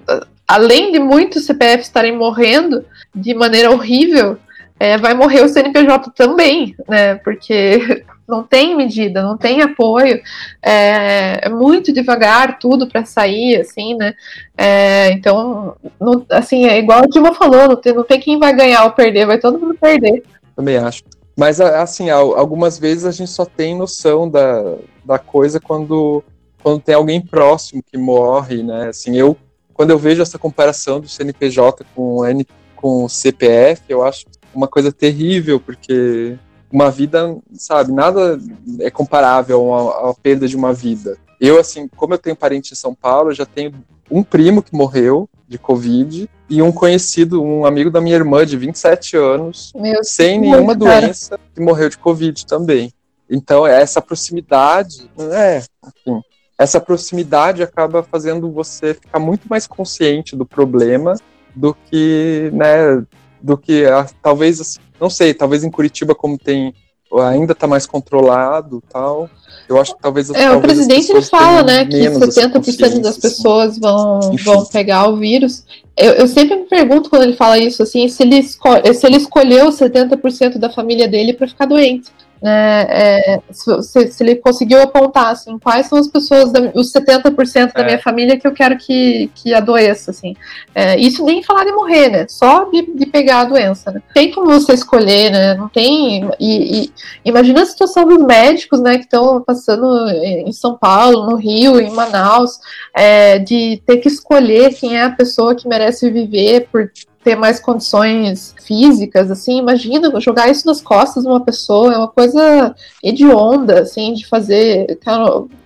[0.47, 4.37] além de muitos CPFs estarem morrendo de maneira horrível,
[4.79, 7.15] é, vai morrer o CNPJ também, né?
[7.15, 10.21] Porque não tem medida, não tem apoio,
[10.61, 14.13] é, é muito devagar tudo para sair, assim, né?
[14.57, 18.53] É, então, não, assim, é igual a Dilma falou, não tem, não tem quem vai
[18.53, 20.23] ganhar ou perder, vai todo mundo perder.
[20.55, 21.03] Também acho.
[21.38, 24.75] Mas, assim, algumas vezes a gente só tem noção da,
[25.05, 26.23] da coisa quando,
[26.63, 28.88] quando tem alguém próximo que morre, né?
[28.89, 29.38] Assim, eu,
[29.71, 34.67] quando eu vejo essa comparação do CNPJ com, N, com o CPF, eu acho uma
[34.67, 36.36] coisa terrível, porque
[36.72, 38.39] uma vida, sabe, nada
[38.80, 41.18] é comparável à, à perda de uma vida.
[41.39, 43.74] Eu, assim, como eu tenho parente em São Paulo, eu já tenho
[44.09, 48.57] um primo que morreu de Covid e um conhecido, um amigo da minha irmã de
[48.57, 51.01] 27 anos, Meu sem nenhuma cara.
[51.01, 52.91] doença, que morreu de Covid também.
[53.30, 56.22] Então, essa proximidade, é, enfim,
[56.57, 61.15] essa proximidade acaba fazendo você ficar muito mais consciente do problema
[61.55, 63.05] do que, né,
[63.41, 63.83] do que
[64.21, 66.73] talvez assim, não sei, talvez em Curitiba como tem
[67.15, 69.29] ainda está mais controlado tal.
[69.67, 70.29] Eu acho que talvez.
[70.29, 75.17] É, talvez o presidente ele fala, né, que 70% das pessoas vão, vão pegar o
[75.17, 75.65] vírus.
[75.95, 78.57] Eu, eu, sempre me pergunto quando ele fala isso, assim, se ele, se
[79.03, 82.11] ele escolheu 70% da família dele para ficar doente
[82.41, 87.73] né, é, se, se, ele conseguiu apontar assim, quais são as pessoas, da, os 70%
[87.73, 87.85] da é.
[87.85, 90.35] minha família que eu quero que, que adoeça, assim.
[90.73, 92.25] É, isso nem falar de morrer, né?
[92.29, 94.01] Só de, de, pegar a doença, né?
[94.13, 95.55] Tem como você escolher, né?
[95.55, 96.29] Não tem.
[96.39, 96.93] E, e
[97.25, 101.89] imagina a situação dos médicos, né, que estão passando em São Paulo, no Rio, em
[101.89, 102.59] Manaus,
[102.95, 106.91] é, de ter que escolher quem é a pessoa que merece viver por
[107.28, 112.07] ter mais condições físicas, assim, imagina jogar isso nas costas de uma pessoa, é uma
[112.07, 112.73] coisa
[113.03, 114.97] hedionda, assim, de fazer.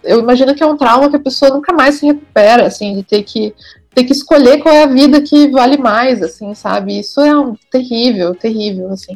[0.04, 3.04] Eu imagino que é um trauma que a pessoa nunca mais se recupera, assim, de
[3.04, 3.54] ter que
[3.94, 6.98] ter que escolher qual é a vida que vale mais, assim, sabe?
[6.98, 9.16] Isso é um terrível, terrível, assim.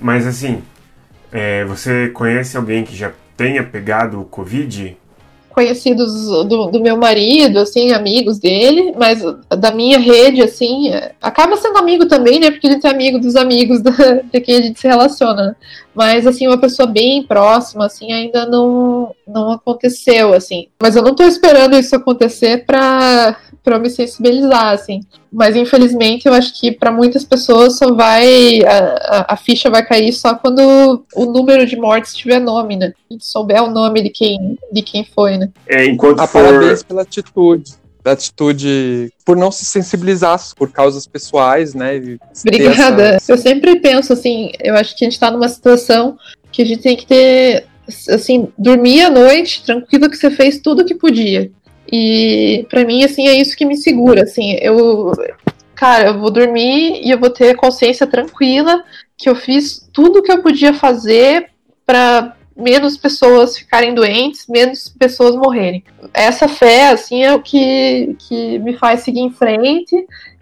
[0.00, 0.62] Mas assim,
[1.30, 4.96] é, você conhece alguém que já tenha pegado o Covid?
[5.58, 9.20] Conhecidos do, do, meu marido, assim, amigos dele, mas
[9.58, 12.48] da minha rede, assim, acaba sendo amigo também, né?
[12.48, 13.90] Porque gente é amigo dos amigos da,
[14.32, 15.56] de quem a gente se relaciona.
[15.92, 20.68] Mas, assim, uma pessoa bem próxima, assim, ainda não, não aconteceu, assim.
[20.80, 25.00] Mas eu não tô esperando isso acontecer pra, pra me sensibilizar, assim.
[25.30, 28.62] Mas, infelizmente, eu acho que para muitas pessoas só vai.
[28.64, 32.92] A, a, a, ficha vai cair só quando o número de mortes tiver nome, né?
[33.10, 35.47] A gente souber o nome de quem, de quem foi, né?
[35.66, 36.42] É, enquanto ah, for...
[36.42, 42.18] Parabéns pela atitude atitude por não se sensibilizar por causas pessoais, né?
[42.46, 43.02] Obrigada.
[43.16, 43.32] Essa...
[43.32, 46.18] Eu sempre penso assim, eu acho que a gente está numa situação
[46.50, 47.66] que a gente tem que ter,
[48.08, 51.50] assim, dormir à noite, tranquilo que você fez tudo o que podia.
[51.90, 55.12] E para mim, assim, é isso que me segura, assim, eu,
[55.74, 58.82] cara, eu vou dormir e eu vou ter consciência tranquila
[59.16, 61.46] que eu fiz tudo o que eu podia fazer
[61.84, 65.84] para menos pessoas ficarem doentes, menos pessoas morrerem.
[66.12, 69.94] Essa fé, assim, é o que, que me faz seguir em frente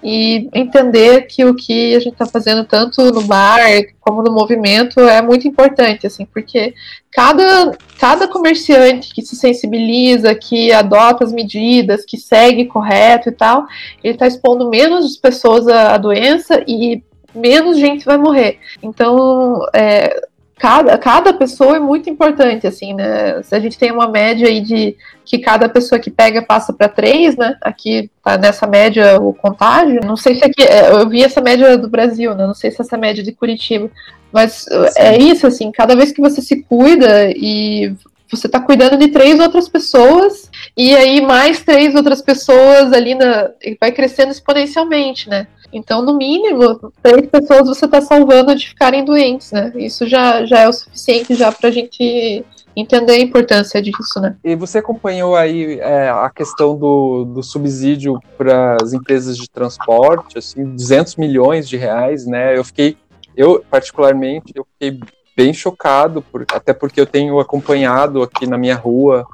[0.03, 3.61] e entender que o que a gente está fazendo tanto no bar
[4.01, 6.73] como no movimento é muito importante, assim, porque
[7.11, 13.67] cada, cada comerciante que se sensibiliza, que adota as medidas, que segue correto e tal,
[14.03, 17.03] ele está expondo menos pessoas à, doença e
[17.35, 18.59] menos gente vai morrer.
[18.83, 20.19] Então, é,
[20.59, 23.43] cada, cada pessoa é muito importante, assim, né?
[23.43, 26.89] Se a gente tem uma média aí de que cada pessoa que pega passa para
[26.89, 27.57] três, né?
[27.61, 30.01] Aqui tá nessa média o contágio.
[30.05, 30.63] Não sei se aqui.
[30.63, 32.47] É, eu vi essa média do Brasil, né?
[32.47, 33.91] Não sei se essa média de Curitiba.
[34.33, 34.69] Mas Sim.
[34.97, 37.95] é isso, assim, cada vez que você se cuida e
[38.31, 43.51] você está cuidando de três outras pessoas, e aí mais três outras pessoas ali na.
[43.81, 45.47] vai crescendo exponencialmente, né?
[45.73, 49.73] Então, no mínimo, três pessoas você está salvando de ficarem doentes, né?
[49.77, 52.45] Isso já, já é o suficiente já para a gente
[52.77, 54.37] entender a importância disso, né?
[54.45, 60.39] E você acompanhou aí é, a questão do, do subsídio para as empresas de transporte,
[60.39, 62.57] assim, 200 milhões de reais, né?
[62.57, 62.97] Eu fiquei,
[63.35, 65.01] eu particularmente, eu fiquei
[65.35, 69.27] bem chocado, por, até porque eu tenho acompanhado aqui na minha rua,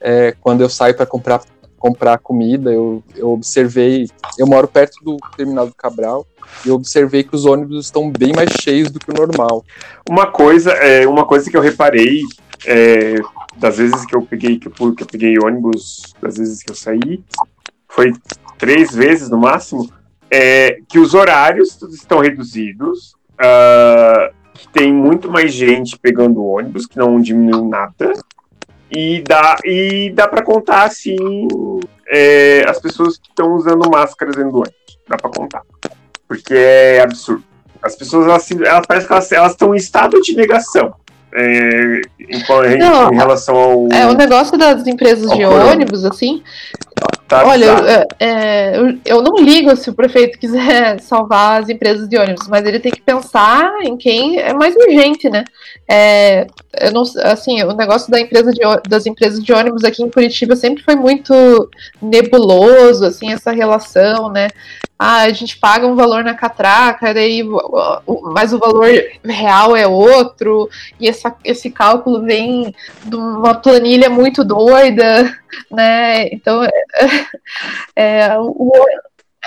[0.00, 1.40] é, quando eu saio para comprar
[1.84, 4.08] comprar comida, eu, eu observei,
[4.38, 6.26] eu moro perto do terminal do Cabral,
[6.64, 9.62] e eu observei que os ônibus estão bem mais cheios do que o normal.
[10.08, 12.22] Uma coisa, é, uma coisa que eu reparei
[12.66, 13.16] é,
[13.58, 16.74] das vezes que eu peguei que eu, que eu peguei ônibus, das vezes que eu
[16.74, 17.22] saí,
[17.86, 18.14] foi
[18.56, 19.92] três vezes no máximo,
[20.30, 26.96] é que os horários estão reduzidos, uh, que tem muito mais gente pegando ônibus, que
[26.96, 28.14] não diminuiu nada,
[28.90, 31.16] e dá, e dá para contar, assim,
[32.14, 34.98] é, as pessoas que estão usando máscaras dentro do ônibus.
[35.08, 35.62] Dá para contar.
[36.28, 37.42] Porque é absurdo.
[37.82, 40.94] As pessoas, elas, elas parece que elas, estão em estado de negação.
[41.34, 43.88] É, em, Não, em, relação ao.
[43.92, 45.72] É, o negócio das empresas de corona.
[45.72, 46.42] ônibus, assim.
[47.34, 51.68] Tá olha, eu, é, é, eu, eu, não ligo se o prefeito quiser salvar as
[51.68, 55.44] empresas de ônibus, mas ele tem que pensar em quem é mais urgente, né?
[55.90, 56.46] É,
[56.80, 60.54] eu não, assim, o negócio da empresa de, das empresas de ônibus aqui em Curitiba
[60.54, 61.34] sempre foi muito
[62.00, 64.48] nebuloso, assim, essa relação, né?
[65.06, 67.46] Ah, a gente paga um valor na catraca, daí,
[68.32, 68.88] mas o valor
[69.22, 70.66] real é outro,
[70.98, 72.74] e essa, esse cálculo vem
[73.04, 75.30] de uma planilha muito doida,
[75.70, 76.28] né?
[76.28, 76.64] Então,
[77.94, 78.72] é, é, o,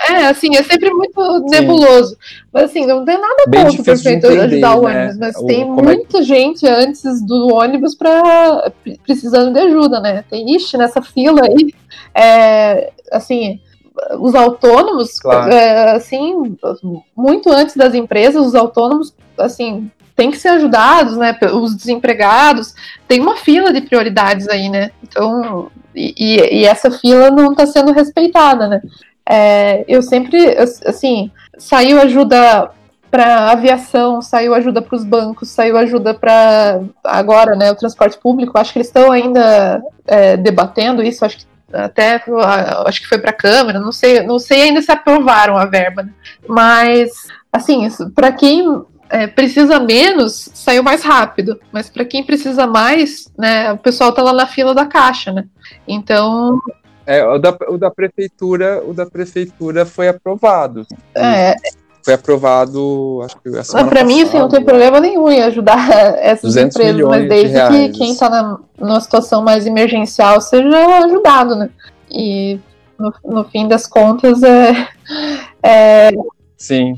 [0.08, 1.50] é assim, é sempre muito Sim.
[1.50, 2.16] nebuloso.
[2.52, 5.26] Mas assim, não tem nada contra o prefeito ajudar o ônibus, né?
[5.26, 6.22] mas o, tem muita é...
[6.22, 8.70] gente antes do ônibus para
[9.02, 10.24] precisando de ajuda, né?
[10.30, 11.74] Tem ixi, nessa fila aí.
[12.14, 13.60] É, assim,
[14.18, 15.52] os autônomos, claro.
[15.52, 16.56] é, assim,
[17.16, 21.36] muito antes das empresas, os autônomos, assim, têm que ser ajudados, né?
[21.52, 22.74] Os desempregados,
[23.06, 24.90] tem uma fila de prioridades aí, né?
[25.02, 28.80] Então, e, e essa fila não está sendo respeitada, né?
[29.28, 32.70] É, eu sempre, assim, saiu ajuda
[33.10, 38.58] para aviação, saiu ajuda para os bancos, saiu ajuda para agora, né, o transporte público.
[38.58, 41.24] Acho que eles estão ainda é, debatendo isso.
[41.24, 42.22] Acho que até
[42.86, 46.02] acho que foi para a Câmara, não sei, não sei ainda se aprovaram a verba,
[46.02, 46.12] né?
[46.46, 47.10] mas
[47.52, 53.72] assim, para quem é, precisa menos, saiu mais rápido, mas para quem precisa mais, né,
[53.72, 55.44] o pessoal tá lá na fila da caixa, né?
[55.86, 56.60] Então
[57.08, 60.86] é, o da, o da prefeitura, o da prefeitura foi aprovado.
[61.14, 61.56] É,
[62.08, 66.56] foi aprovado, acho que essa Para mim, assim, não tem problema nenhum em ajudar essas
[66.56, 71.68] empresas, mas desde de que quem está numa situação mais emergencial seja ajudado, né?
[72.10, 72.58] E
[72.98, 74.88] no, no fim das contas é,
[75.62, 76.10] é...
[76.56, 76.94] Sim.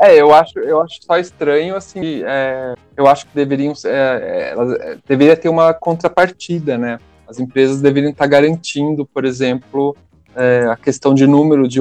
[0.00, 4.98] É, eu acho, eu acho só estranho, assim, é, eu acho que deveriam, é, é,
[5.06, 6.98] deveria ter uma contrapartida, né?
[7.28, 9.96] As empresas deveriam estar garantindo, por exemplo,
[10.38, 11.80] é, a questão de número de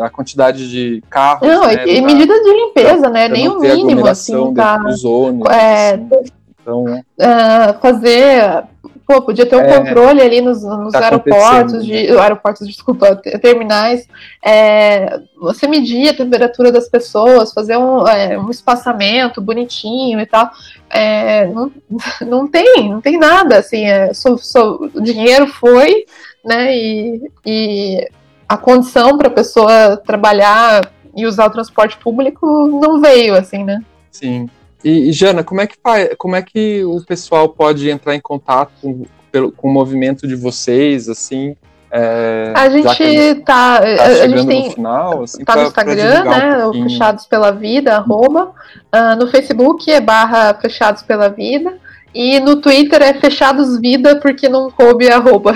[0.00, 1.46] a quantidade de carros.
[1.46, 3.28] Não, né, e, medidas de limpeza, né?
[3.28, 4.78] Nem o mínimo, assim, tá.
[4.78, 6.08] Dos ônibus, é, assim.
[6.62, 8.64] Então, uh, fazer.
[9.06, 12.18] Pô, podia ter um é, controle ali nos, nos tá aeroportos, de, né?
[12.18, 14.08] aeroportos, desculpa, terminais.
[14.44, 20.50] É, você medir a temperatura das pessoas, fazer um, é, um espaçamento bonitinho e tal.
[20.90, 21.70] É, não,
[22.26, 26.04] não tem, não tem nada, assim, é, so, so, o dinheiro foi,
[26.44, 26.76] né?
[26.76, 28.08] E, e
[28.48, 33.80] a condição para a pessoa trabalhar e usar o transporte público não veio, assim, né?
[34.10, 34.50] Sim.
[34.86, 35.76] E, e Jana, como é que
[36.16, 40.36] como é que o pessoal pode entrar em contato com, pelo, com o movimento de
[40.36, 41.56] vocês, assim?
[41.90, 46.66] É, a gente tá, tá a gente tem no final, assim, tá no Instagram, né,
[46.66, 48.52] um Fechados pela Vida, arroba,
[48.94, 51.76] uh, no Facebook é barra Fechados pela Vida,
[52.14, 55.52] e no Twitter é fechados vida porque não coube arroba.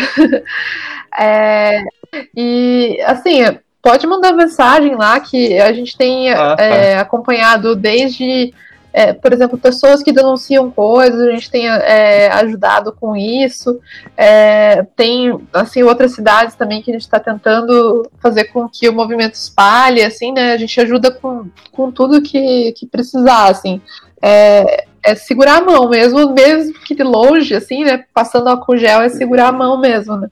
[1.16, 1.82] é,
[2.36, 3.44] e assim,
[3.80, 6.64] pode mandar mensagem lá que a gente tem ah, tá.
[6.64, 8.52] é, acompanhado desde,
[8.92, 13.80] é, por exemplo, pessoas que denunciam coisas, a gente tem é, ajudado com isso.
[14.16, 18.92] É, tem assim outras cidades também que a gente está tentando fazer com que o
[18.92, 20.52] movimento espalhe, assim, né?
[20.52, 23.80] A gente ajuda com, com tudo que, que precisar, assim.
[24.20, 28.04] É, é segurar a mão mesmo, mesmo que de longe, assim, né?
[28.12, 30.28] Passando álcool gel é segurar a mão mesmo, né?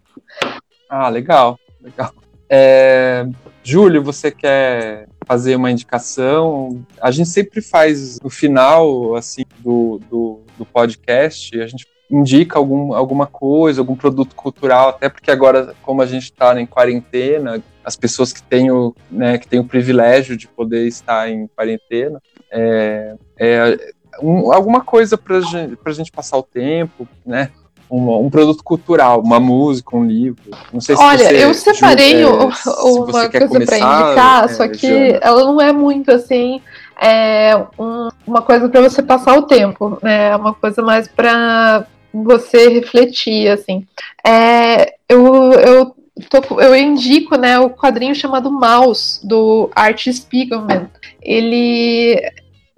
[0.91, 2.13] Ah, legal, legal.
[2.51, 3.27] É,
[3.63, 6.83] Júlio, você quer fazer uma indicação?
[7.01, 12.95] A gente sempre faz no final, assim, do, do, do podcast, a gente indica algum,
[12.95, 17.97] alguma coisa, algum produto cultural, até porque agora, como a gente está em quarentena, as
[17.97, 22.21] pessoas que têm o, né, que têm o privilégio de poder estar em quarentena,
[22.51, 27.51] é, é, um, alguma coisa para gente, a gente passar o tempo, né?
[27.91, 30.43] Um, um, produto cultural, uma música, um livro.
[30.73, 34.87] Não sei se Olha, você, eu separei é, uma coisa para indicar, é, só que
[34.87, 35.19] Jana.
[35.23, 36.61] ela não é muito assim.
[37.01, 40.31] É um, uma coisa para você passar o tempo, né?
[40.31, 43.87] É uma coisa mais para você refletir, assim.
[44.27, 45.95] É, eu, eu,
[46.29, 50.89] tô, eu indico, né, o quadrinho chamado Mouse do Art Spiegelman.
[51.23, 52.21] Ele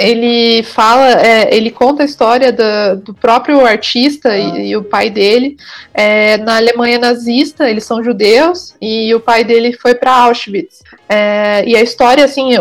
[0.01, 4.59] ele fala, é, ele conta a história do, do próprio artista e, ah.
[4.59, 5.57] e, o pai dele
[5.92, 7.68] é, na Alemanha nazista.
[7.68, 10.82] Eles são judeus e o pai dele foi para Auschwitz.
[11.09, 12.53] É, e a história, assim,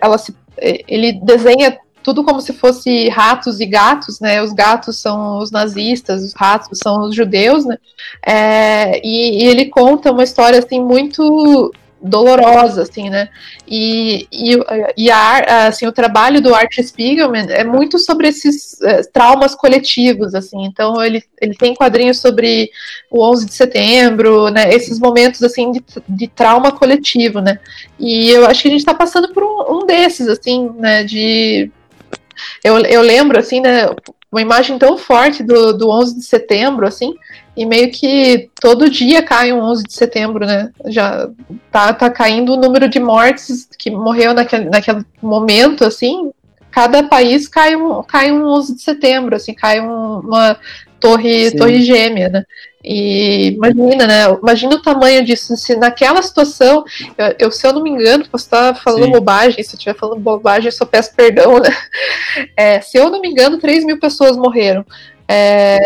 [0.00, 0.34] ela se,
[0.88, 4.42] ele desenha tudo como se fosse ratos e gatos, né?
[4.42, 7.76] Os gatos são os nazistas, os ratos são os judeus, né?
[8.26, 11.72] É, e, e ele conta uma história assim muito
[12.02, 13.28] dolorosa, assim, né?
[13.66, 14.56] E, e,
[14.96, 20.34] e a, assim, o trabalho do Art Spiegelman é muito sobre esses é, traumas coletivos,
[20.34, 20.64] assim.
[20.64, 22.70] Então ele, ele tem quadrinhos sobre
[23.10, 24.72] o 11 de setembro, né?
[24.72, 27.58] Esses momentos assim de, de trauma coletivo, né?
[27.98, 31.04] E eu acho que a gente está passando por um, um desses, assim, né?
[31.04, 31.70] De
[32.64, 33.86] eu, eu lembro, assim, né,
[34.30, 37.14] uma imagem tão forte do, do 11 de setembro, assim,
[37.56, 40.70] e meio que todo dia cai um 11 de setembro, né?
[40.86, 41.28] Já
[41.70, 46.30] tá, tá caindo o número de mortes que morreu naquele, naquele momento, assim.
[46.70, 50.56] Cada país cai um, cai um 11 de setembro, assim, cai um, uma
[51.00, 52.44] torre, torre gêmea, né?
[52.82, 54.24] E imagina, né?
[54.42, 55.56] Imagina o tamanho disso.
[55.56, 56.84] Se naquela situação,
[57.38, 59.12] eu, se eu não me engano, posso estar falando Sim.
[59.12, 61.70] bobagem, se eu estiver falando bobagem, eu só peço perdão, né?
[62.56, 64.84] É, se eu não me engano, 3 mil pessoas morreram.
[65.28, 65.78] É,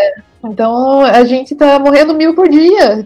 [0.43, 3.05] então a gente tá morrendo mil por dia.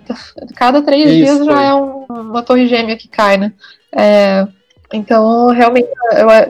[0.56, 3.54] Cada três Isso, dias já é um, uma torre gêmea que cai, né?
[3.92, 4.48] É,
[4.94, 5.90] então realmente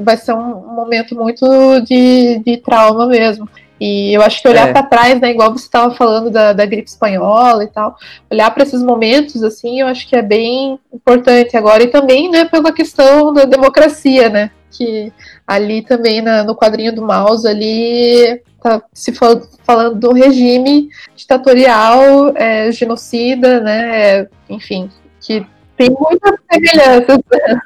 [0.02, 1.46] vai ser um momento muito
[1.82, 3.48] de, de trauma mesmo.
[3.80, 4.74] E eu acho que olhar é.
[4.74, 7.96] para trás, né, igual você estava falando da, da gripe espanhola e tal,
[8.30, 11.84] olhar para esses momentos, assim, eu acho que é bem importante agora.
[11.84, 15.14] E também, né, pela questão da democracia, né, que
[15.48, 22.34] ali também na, no quadrinho do mouse, ali tá se fal falando do regime ditatorial,
[22.36, 25.46] é, genocida, né, enfim, que
[25.78, 27.18] tem muitas semelhanças.
[27.32, 27.62] Né?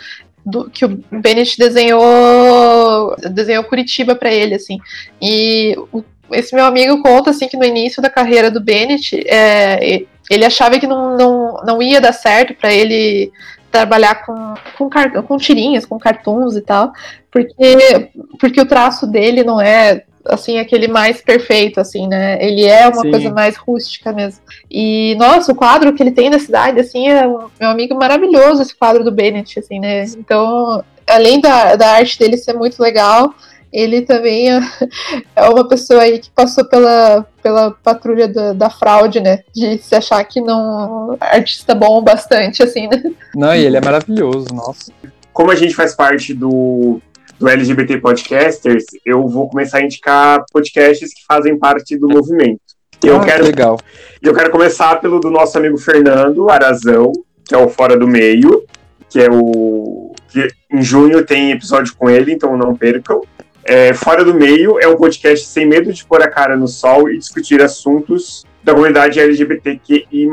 [0.45, 4.77] do, que o Bennett desenhou desenhou Curitiba para ele assim
[5.21, 10.03] e o esse meu amigo conta assim que no início da carreira do Bennett, é,
[10.29, 13.31] ele achava que não, não, não ia dar certo para ele
[13.71, 14.89] trabalhar com, com,
[15.23, 16.93] com tirinhas, com cartoons e tal,
[17.29, 18.09] porque,
[18.39, 22.43] porque o traço dele não é assim aquele mais perfeito assim, né?
[22.43, 23.11] Ele é uma Sim.
[23.11, 24.41] coisa mais rústica mesmo.
[24.71, 28.61] E nossa, o quadro que ele tem na cidade assim é um, meu amigo maravilhoso
[28.61, 30.03] esse quadro do Bennett assim, né?
[30.17, 33.33] Então, além da, da arte dele ser muito legal,
[33.75, 34.59] ele também é,
[35.35, 39.43] é uma pessoa aí que passou pela, pela patrulha da, da fraude, né?
[39.53, 43.03] De se achar que não artista bom bastante, assim, né?
[43.35, 44.93] Não, e ele é maravilhoso, nossa.
[45.33, 47.01] Como a gente faz parte do,
[47.37, 52.61] do LGBT Podcasters, eu vou começar a indicar podcasts que fazem parte do movimento.
[53.03, 53.77] Eu ah, quero, legal.
[54.21, 57.11] Eu quero começar pelo do nosso amigo Fernando Arazão,
[57.43, 58.63] que é o Fora do Meio,
[59.09, 60.13] que é o.
[60.29, 63.21] que em junho tem episódio com ele, então não percam.
[63.67, 67.09] É, Fora do Meio é um podcast sem medo de pôr a cara no sol
[67.09, 70.29] e discutir assuntos da comunidade LGBTQI+.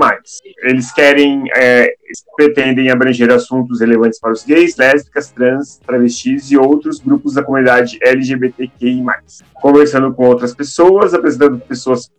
[0.63, 1.95] Eles querem, é,
[2.37, 7.99] pretendem abranger assuntos relevantes para os gays, lésbicas, trans, travestis e outros grupos da comunidade
[8.03, 9.03] LGBTQI+.
[9.55, 12.11] Conversando com outras pessoas, apresentando pessoas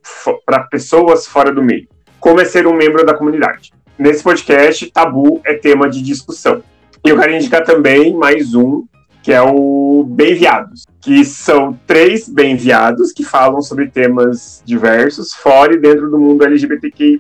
[0.44, 1.88] para pessoas fora do meio.
[2.20, 3.72] Como é ser um membro da comunidade.
[4.00, 6.64] Nesse podcast, tabu é tema de discussão.
[7.06, 8.84] E eu quero indicar também mais um
[9.24, 15.34] que é o Bem Viados, que são três bem viados que falam sobre temas diversos
[15.34, 17.18] fora e dentro do mundo LGBTQI+.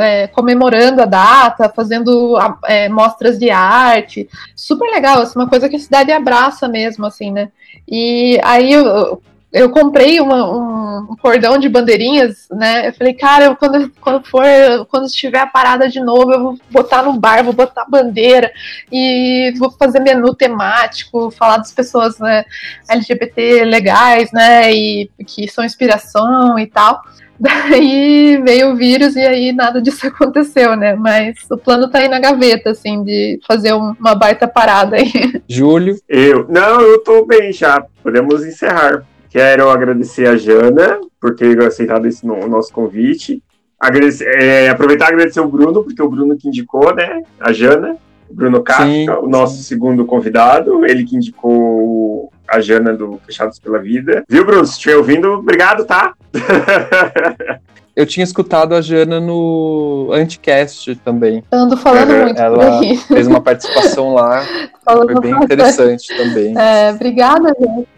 [0.00, 5.76] é, comemorando a data, fazendo é, mostras de arte, super legal, assim, uma coisa que
[5.76, 7.50] a cidade abraça mesmo, assim, né?
[7.86, 9.20] E aí eu,
[9.54, 12.88] eu comprei uma, um, um, cordão de bandeirinhas, né?
[12.88, 14.44] Eu falei, cara, eu, quando, quando for,
[14.90, 18.50] quando estiver a parada de novo, eu vou botar no bar, vou botar bandeira
[18.90, 22.44] e vou fazer menu temático, falar das pessoas né,
[22.88, 24.72] LGBT legais, né?
[24.72, 27.00] E que são inspiração e tal.
[27.38, 30.96] Daí veio o vírus e aí nada disso aconteceu, né?
[30.96, 35.40] Mas o plano tá aí na gaveta, assim, de fazer uma baita parada aí.
[35.48, 35.96] Júlio?
[36.08, 36.44] Eu?
[36.48, 37.84] Não, eu tô bem já.
[38.02, 39.04] Podemos encerrar.
[39.34, 43.42] Quero agradecer a Jana por ter aceitado esse no, o nosso convite.
[43.80, 47.20] Agradecer, é, aproveitar e agradecer o Bruno, porque o Bruno que indicou, né?
[47.40, 47.96] A Jana.
[48.30, 54.22] Bruno Kafka, o nosso segundo convidado, ele que indicou a Jana do Fechados pela Vida.
[54.28, 54.64] Viu, Bruno?
[54.64, 56.14] Se estiver ouvindo, obrigado, tá?
[57.96, 61.42] Eu tinha escutado a Jana no Anticast também.
[61.50, 62.22] Ando falando uhum.
[62.22, 64.44] muito Ela fez uma participação lá.
[64.86, 66.54] foi bem interessante também.
[66.56, 67.88] É, obrigada, gente.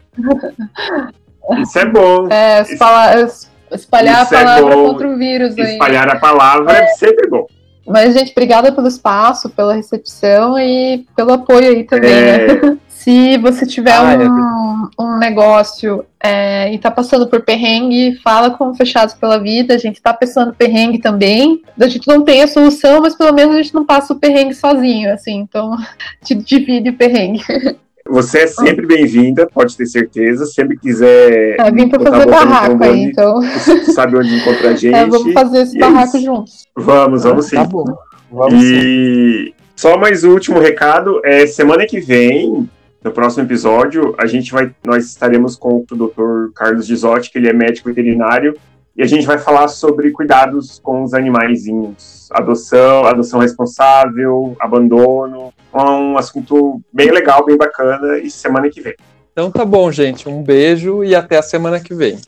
[1.60, 2.28] Isso é bom.
[2.30, 3.28] É, espalhar,
[3.72, 5.58] espalhar a é palavra é contra o vírus.
[5.58, 5.72] Aí.
[5.72, 7.46] Espalhar a palavra é sempre bom.
[7.86, 12.46] Mas, gente, obrigada pelo espaço, pela recepção e pelo apoio aí também, é...
[12.48, 12.78] né?
[12.88, 15.02] Se você tiver ah, é um, é...
[15.02, 20.02] um negócio é, e tá passando por perrengue, fala com Fechados pela Vida, a gente
[20.02, 21.62] tá passando perrengue também.
[21.80, 24.54] A gente não tem a solução, mas pelo menos a gente não passa o perrengue
[24.54, 25.76] sozinho, assim, então
[26.24, 27.44] te divide o perrengue.
[28.08, 30.46] Você é sempre bem-vinda, pode ter certeza.
[30.46, 31.56] Sempre quiser.
[31.58, 33.40] É, vim para fazer barraco aí, então.
[33.40, 34.94] Você sabe onde encontrar a gente.
[34.96, 36.66] É, vamos fazer esse barraco é juntos.
[36.76, 37.56] Vamos, vamos sim.
[37.56, 37.84] Tá bom.
[38.30, 39.52] Vamos e sim.
[39.74, 42.68] só mais um último recado: é semana que vem.
[43.04, 46.52] No próximo episódio, a gente vai, nós estaremos com o Dr.
[46.52, 48.56] Carlos Gisotti, que ele é médico veterinário,
[48.96, 55.52] e a gente vai falar sobre cuidados com os animaizinhos, adoção, adoção responsável, abandono,
[55.84, 58.94] um assunto bem legal, bem bacana, e semana que vem.
[59.32, 60.28] Então tá bom, gente.
[60.28, 62.18] Um beijo e até a semana que vem.